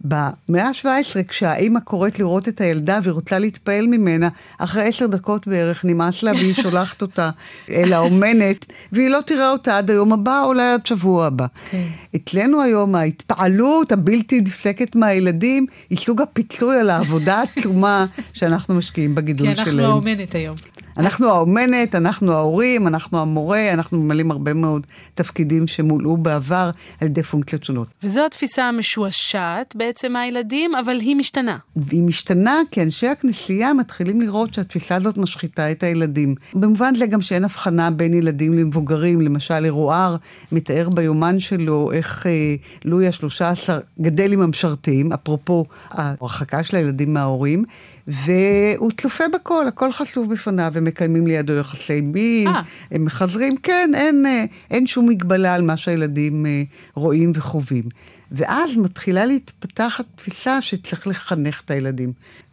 במאה 0.05 0.69
ה-17, 0.69 1.23
כשהאימא 1.29 1.81
קוראת 1.81 2.19
לראות 2.19 2.49
את 2.49 2.61
הילדה 2.61 2.99
והיא 3.03 3.13
רוצה 3.13 3.39
להתפעל 3.39 3.87
ממנה, 3.87 4.29
אחרי 4.59 4.83
עשר 4.83 5.07
דקות 5.07 5.47
בערך 5.47 5.85
נמאס 5.85 6.23
לה 6.23 6.33
והיא 6.33 6.55
שולחת 6.55 7.03
אותה 7.03 7.31
אל 7.71 7.93
האומנת, 7.93 8.67
והיא 8.93 9.09
לא 9.09 9.21
תראה 9.27 9.51
אותה 9.51 9.79
עד 9.79 9.91
היום 9.91 10.13
הבא, 10.13 10.43
אולי 10.45 10.73
עד 10.73 10.87
שבוע 10.87 11.27
הבא. 11.27 11.45
Okay. 11.45 11.71
כן. 11.71 11.87
אצלנו 12.17 12.63
היום 12.63 12.95
ההתפעלות 12.95 13.93
הבלתי 13.93 14.41
נפסקת 14.41 14.97
מהילדים, 14.97 15.67
היא 15.91 15.99
סוג 15.99 16.23
הפיצוי 16.23 16.81
על 16.81 16.91
העבודה 16.91 17.35
העצומה 17.35 18.07
שאנחנו 18.33 18.75
משקיעים 18.75 19.15
בגידול 19.15 19.47
שלהם. 19.55 19.65
כי 19.65 19.71
אנחנו 19.71 19.83
האומנת 19.85 20.35
היום. 20.35 20.57
אנחנו 20.97 21.29
האומנת, 21.29 21.95
אנחנו 21.95 22.33
ההורים, 22.33 22.87
אנחנו 22.87 23.19
המורה, 23.19 23.73
אנחנו 23.73 24.03
ממלאים 24.03 24.31
הרבה 24.31 24.55
מאוד 24.55 24.87
תפקידים 25.15 25.67
שמולאו 25.67 26.17
בעבר 26.17 26.71
על 27.01 27.07
ידי 27.07 27.23
פונקציות 27.23 27.65
שונות. 27.65 27.89
וזו 28.03 28.27
התפיסה 28.27 28.69
המשועשעת 28.69 29.77
בעצם 29.77 30.13
מהילדים, 30.13 30.75
אבל 30.75 30.97
היא 31.01 31.17
משתנה. 31.17 31.59
והיא 31.77 32.03
משתנה 32.03 32.61
כי 32.71 32.83
אנשי 32.83 33.07
הכנסייה 33.09 33.75
מתחילים 33.75 34.21
לראות 34.21 34.55
שהתפיסה 34.55 34.95
הזאת 34.95 35.19
משחיתה 35.19 35.71
את 35.71 35.83
הילדים. 35.83 36.35
במובן 36.55 36.95
זה 36.95 37.07
גם 37.07 37.21
שאין 37.21 37.45
הבחנה 37.45 37.91
בין 37.91 38.15
ילדים 38.15 38.53
למבוגרים, 38.53 39.21
למשל 39.21 39.65
אירוער 39.65 40.17
מתאר 40.53 40.89
ביומן 40.89 41.41
שלו 41.41 41.93
איך 41.93 42.27
אה, 42.27 42.55
לואי 42.85 43.07
ה-13 43.07 43.73
גדל 44.01 44.33
עם 44.33 44.41
המשרתים, 44.41 45.13
אפרופו 45.13 45.65
ההרחקה 45.91 46.63
של 46.63 46.77
הילדים 46.77 47.15
מההורים. 47.15 47.65
והוא 48.09 48.93
צופה 49.01 49.25
בכל, 49.35 49.69
הכל 49.69 49.93
חשוף 49.93 50.27
בפניו, 50.27 50.73
הם 50.77 50.85
מקיימים 50.85 51.27
לידו 51.27 51.53
יחסי 51.53 52.01
מין, 52.01 52.49
אה. 52.49 52.63
הם 52.91 53.05
מחזרים, 53.05 53.57
כן, 53.57 53.91
אין, 53.95 54.27
אה, 54.27 54.45
אין 54.71 54.87
שום 54.87 55.09
מגבלה 55.09 55.55
על 55.55 55.63
מה 55.63 55.77
שהילדים 55.77 56.47
אה, 56.47 56.63
רואים 56.95 57.33
וחווים. 57.35 57.85
ואז 58.33 58.77
מתחילה 58.77 59.27
להתפתח 59.27 60.01
התפיסה 60.01 60.61
שצריך 60.61 61.07
לחנך 61.07 61.63
את 61.65 61.71
הילדים. 61.71 62.13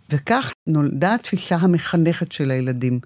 וכך 0.10 0.54
נולדה 0.68 1.14
התפיסה 1.14 1.56
המחנכת 1.56 2.32
של 2.32 2.52
הילדים. 2.52 3.00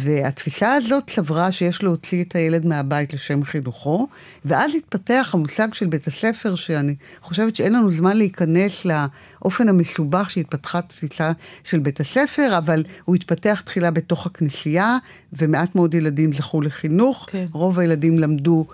והתפיסה 0.00 0.74
הזאת 0.74 1.10
סברה 1.10 1.52
שיש 1.52 1.82
להוציא 1.82 2.24
את 2.24 2.34
הילד 2.34 2.66
מהבית 2.66 3.14
לשם 3.14 3.44
חינוכו, 3.44 4.08
ואז 4.44 4.74
התפתח 4.74 5.30
המושג 5.34 5.74
של 5.74 5.86
בית 5.86 6.06
הספר, 6.06 6.54
שאני 6.54 6.94
חושבת 7.22 7.56
שאין 7.56 7.72
לנו 7.72 7.90
זמן 7.90 8.16
להיכנס 8.16 8.84
לאופן 8.84 9.68
המסובך 9.68 10.30
שהתפתחה 10.30 10.82
תפיסה 10.82 11.32
של 11.64 11.78
בית 11.78 12.00
הספר, 12.00 12.58
אבל 12.58 12.84
הוא 13.04 13.16
התפתח 13.16 13.62
תחילה 13.64 13.90
בתוך 13.90 14.26
הכנסייה, 14.26 14.98
ומעט 15.32 15.74
מאוד 15.74 15.94
ילדים 15.94 16.32
זכו 16.32 16.60
לחינוך. 16.60 17.26
כן. 17.30 17.46
רוב 17.52 17.78
הילדים 17.78 18.18
למדו 18.18 18.66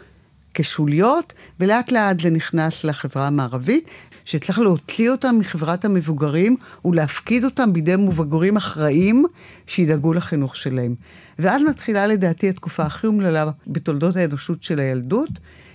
כשוליות, 0.54 1.32
ולאט 1.60 1.92
לאט 1.92 2.20
זה 2.20 2.30
נכנס 2.30 2.84
לחברה 2.84 3.26
המערבית, 3.26 3.88
שצריך 4.24 4.58
להוציא 4.58 5.10
אותם 5.10 5.36
מחברת 5.38 5.84
המבוגרים 5.84 6.56
ולהפקיד 6.84 7.44
אותם 7.44 7.72
בידי 7.72 7.96
מבוגרים 7.96 8.56
אחראים 8.56 9.24
שידאגו 9.66 10.12
לחינוך 10.12 10.56
שלהם. 10.56 10.94
ואז 11.38 11.62
מתחילה 11.62 12.06
לדעתי 12.06 12.48
התקופה 12.48 12.82
הכי 12.82 13.06
אומללה 13.06 13.50
בתולדות 13.66 14.16
האנושות 14.16 14.62
של 14.62 14.80
הילדות, 14.80 15.30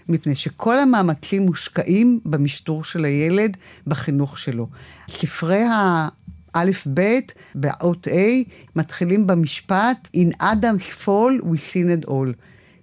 מפני 0.10 0.36
שכל 0.36 0.79
המאמצים 0.79 1.45
מושקעים 1.45 2.19
במשטור 2.25 2.83
של 2.83 3.05
הילד, 3.05 3.57
בחינוך 3.88 4.39
שלו. 4.39 4.67
ספרי 5.10 5.63
ה... 5.63 6.07
א', 6.53 6.71
ב', 6.93 7.19
באות 7.55 8.07
A, 8.07 8.49
מתחילים 8.75 9.27
במשפט 9.27 10.10
In 10.15 10.41
Adam's 10.41 11.05
fall 11.05 11.43
we 11.43 11.57
sinned 11.57 12.10
all. 12.10 12.31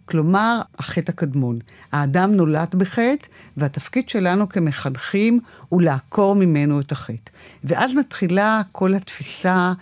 כלומר, 0.05 0.61
החטא 0.79 1.11
הקדמון. 1.11 1.59
האדם 1.93 2.33
נולד 2.33 2.75
בחטא, 2.75 3.29
והתפקיד 3.57 4.09
שלנו 4.09 4.49
כמחנכים 4.49 5.41
הוא 5.69 5.83
לעקור 5.83 6.35
ממנו 6.35 6.81
את 6.81 6.93
החטא. 6.93 7.31
ואז 7.65 7.95
מתחילה 7.95 8.63
כל 8.73 8.95
התפיסה 8.95 9.73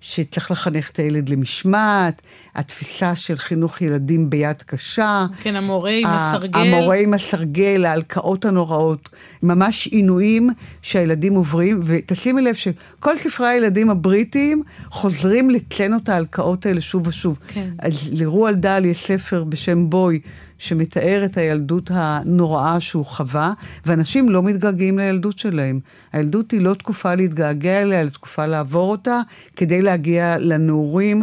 שצריך 0.00 0.50
לחנך 0.50 0.90
את 0.90 0.98
הילד 0.98 1.28
למשמעת, 1.28 2.22
התפיסה 2.54 3.16
של 3.16 3.36
חינוך 3.36 3.82
ילדים 3.82 4.30
ביד 4.30 4.62
קשה. 4.62 5.26
כן, 5.40 5.56
המורה 5.56 5.90
עם 5.90 6.06
הסרגל. 6.06 6.58
המורה 6.58 6.96
עם 6.96 7.14
הסרגל, 7.14 7.84
ההלקאות 7.84 8.44
הנוראות, 8.44 9.08
ממש 9.42 9.86
עינויים 9.86 10.50
שהילדים 10.82 11.34
עוברים, 11.34 11.80
ותשימי 11.84 12.42
לב 12.42 12.54
שכל 12.54 13.16
ספרי 13.16 13.46
הילדים 13.46 13.90
הבריטיים 13.90 14.62
חוזרים 14.90 15.50
את 15.96 16.08
ההלקאות 16.08 16.66
האלה 16.66 16.80
שוב 16.80 17.06
ושוב. 17.06 17.38
כן. 17.48 17.68
אז 17.78 18.10
לרועל 18.12 18.54
דל 18.54 18.84
יש 18.84 19.06
ספר 19.06 19.44
בשם 19.44 19.90
בוי, 19.90 20.20
שמתאר 20.58 21.22
את 21.24 21.36
הילדות 21.36 21.90
הנוראה 21.94 22.80
שהוא 22.80 23.04
חווה, 23.04 23.52
ואנשים 23.86 24.28
לא 24.28 24.42
מתגעגעים 24.42 24.98
לילדות 24.98 25.38
שלהם. 25.38 25.80
הילדות 26.12 26.50
היא 26.50 26.60
לא 26.60 26.74
תקופה 26.74 27.14
להתגעגע 27.14 27.82
אליה, 27.82 28.00
אלא 28.00 28.08
תקופה 28.08 28.46
לעבור 28.46 28.90
אותה, 28.90 29.20
כדי 29.56 29.82
להגיע 29.82 30.38
לנעורים 30.38 31.22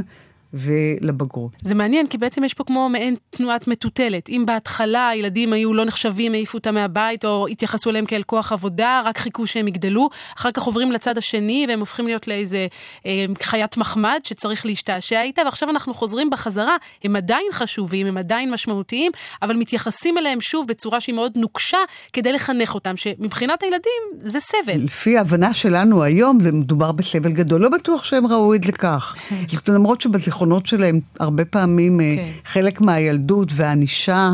ולבגרות. 0.55 1.51
זה 1.61 1.75
מעניין, 1.75 2.07
כי 2.07 2.17
בעצם 2.17 2.43
יש 2.43 2.53
פה 2.53 2.63
כמו 2.63 2.89
מעין 2.89 3.15
תנועת 3.29 3.67
מטוטלת. 3.67 4.29
אם 4.29 4.43
בהתחלה 4.47 5.09
הילדים 5.09 5.53
היו 5.53 5.73
לא 5.73 5.85
נחשבים, 5.85 6.33
העיפו 6.33 6.57
אותם 6.57 6.73
מהבית, 6.73 7.25
או 7.25 7.47
התייחסו 7.47 7.89
אליהם 7.89 8.05
כאל 8.05 8.23
כוח 8.23 8.51
עבודה, 8.51 9.01
רק 9.05 9.17
חיכו 9.17 9.47
שהם 9.47 9.67
יגדלו, 9.67 10.09
אחר 10.37 10.51
כך 10.51 10.63
עוברים 10.63 10.91
לצד 10.91 11.17
השני, 11.17 11.65
והם 11.69 11.79
הופכים 11.79 12.05
להיות 12.05 12.27
לאיזה 12.27 12.67
אה, 13.05 13.25
חיית 13.41 13.77
מחמד 13.77 14.19
שצריך 14.23 14.65
להשתעשע 14.65 15.21
איתה, 15.21 15.41
ועכשיו 15.45 15.69
אנחנו 15.69 15.93
חוזרים 15.93 16.29
בחזרה, 16.29 16.75
הם 17.03 17.15
עדיין 17.15 17.45
חשובים, 17.51 18.07
הם 18.07 18.17
עדיין 18.17 18.51
משמעותיים, 18.51 19.11
אבל 19.41 19.55
מתייחסים 19.55 20.17
אליהם 20.17 20.41
שוב 20.41 20.67
בצורה 20.67 20.99
שהיא 20.99 21.15
מאוד 21.15 21.31
נוקשה, 21.35 21.77
כדי 22.13 22.33
לחנך 22.33 22.75
אותם, 22.75 22.97
שמבחינת 22.97 23.63
הילדים 23.63 24.03
זה 24.17 24.39
סבל. 24.39 24.77
לפי 24.77 25.17
ההבנה 25.17 25.53
שלנו 25.53 26.03
היום, 26.03 26.37
מדובר 26.37 26.91
בסבל 26.91 27.31
גדול. 27.31 27.61
לא 27.61 27.69
בטוח 27.69 28.03
שהם 28.03 28.27
ראו 28.27 28.53
את 28.53 28.63
זה 28.63 28.71
כך. 28.71 29.15
למרות 29.67 30.01
שבזיכרונות 30.45 30.65
שלהם, 30.65 30.99
הרבה 31.19 31.45
פעמים 31.45 32.01
אה, 32.01 32.15
כן. 32.15 32.29
חלק 32.45 32.81
מהילדות 32.81 33.49
והענישה 33.55 34.29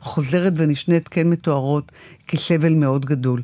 החוזרת 0.00 0.52
ונשנית 0.56 1.08
כן 1.08 1.30
מתוארות 1.30 1.92
כסבל 2.28 2.74
מאוד 2.74 3.04
גדול. 3.04 3.42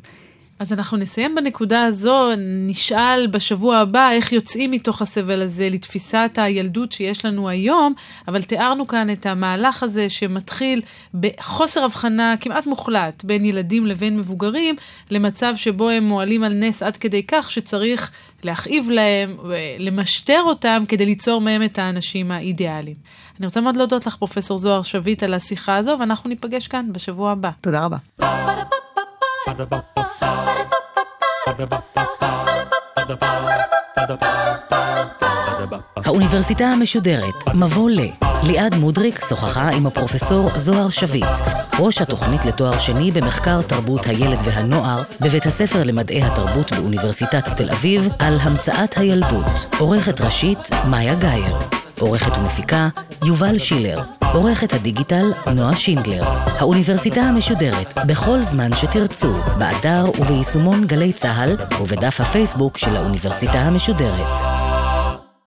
אז 0.59 0.73
אנחנו 0.73 0.97
נסיים 0.97 1.35
בנקודה 1.35 1.83
הזו, 1.83 2.29
נשאל 2.67 3.27
בשבוע 3.27 3.77
הבא 3.77 4.11
איך 4.11 4.31
יוצאים 4.31 4.71
מתוך 4.71 5.01
הסבל 5.01 5.41
הזה 5.41 5.69
לתפיסת 5.69 6.31
הילדות 6.37 6.91
שיש 6.91 7.25
לנו 7.25 7.49
היום, 7.49 7.93
אבל 8.27 8.41
תיארנו 8.41 8.87
כאן 8.87 9.09
את 9.09 9.25
המהלך 9.25 9.83
הזה 9.83 10.09
שמתחיל 10.09 10.81
בחוסר 11.13 11.83
הבחנה 11.83 12.35
כמעט 12.39 12.67
מוחלט 12.67 13.23
בין 13.23 13.45
ילדים 13.45 13.85
לבין 13.85 14.17
מבוגרים, 14.17 14.75
למצב 15.11 15.53
שבו 15.55 15.89
הם 15.89 16.03
מועלים 16.03 16.43
על 16.43 16.53
נס 16.53 16.83
עד 16.83 16.97
כדי 16.97 17.23
כך 17.27 17.51
שצריך 17.51 18.11
להכאיב 18.43 18.89
להם, 18.89 19.37
למשטר 19.79 20.41
אותם 20.45 20.83
כדי 20.87 21.05
ליצור 21.05 21.41
מהם 21.41 21.63
את 21.63 21.79
האנשים 21.79 22.31
האידיאליים. 22.31 22.95
אני 23.39 23.45
רוצה 23.45 23.61
מאוד 23.61 23.77
להודות 23.77 24.07
לך, 24.07 24.15
פרופסור 24.15 24.57
זוהר 24.57 24.81
שביט, 24.81 25.23
על 25.23 25.33
השיחה 25.33 25.75
הזו, 25.75 25.95
ואנחנו 25.99 26.29
ניפגש 26.29 26.67
כאן 26.67 26.85
בשבוע 26.91 27.31
הבא. 27.31 27.49
תודה 27.61 27.85
רבה. 27.85 27.97
האוניברסיטה 36.05 36.65
המשודרת, 36.65 37.33
מבוא 37.53 37.89
ל. 37.89 37.99
ליעד 38.43 38.75
מודריק 38.75 39.25
שוחחה 39.29 39.69
עם 39.69 39.87
הפרופסור 39.87 40.49
זוהר 40.55 40.89
שביט, 40.89 41.25
ראש 41.79 42.01
התוכנית 42.01 42.45
לתואר 42.45 42.77
שני 42.77 43.11
במחקר 43.11 43.61
תרבות 43.61 44.05
הילד 44.05 44.39
והנוער 44.45 45.03
בבית 45.21 45.45
הספר 45.45 45.83
למדעי 45.83 46.23
התרבות 46.23 46.71
באוניברסיטת 46.71 47.47
תל 47.57 47.69
אביב 47.69 48.09
על 48.19 48.39
המצאת 48.41 48.97
הילדות. 48.97 49.45
עורכת 49.79 50.21
ראשית, 50.21 50.69
מאיה 50.89 51.15
גאייר. 51.15 51.84
עורכת 51.99 52.37
ומפיקה, 52.37 52.89
יובל 53.25 53.57
שילר. 53.57 53.99
עורכת 54.33 54.73
הדיגיטל, 54.73 55.33
נועה 55.55 55.75
שינדלר. 55.75 56.23
האוניברסיטה 56.59 57.21
המשודרת, 57.21 57.93
בכל 58.07 58.43
זמן 58.43 58.73
שתרצו, 58.75 59.33
באתר 59.59 60.05
וביישומון 60.19 60.85
גלי 60.85 61.13
צה"ל 61.13 61.57
ובדף 61.81 62.21
הפייסבוק 62.21 62.77
של 62.77 62.95
האוניברסיטה 62.95 63.59
המשודרת. 63.59 64.39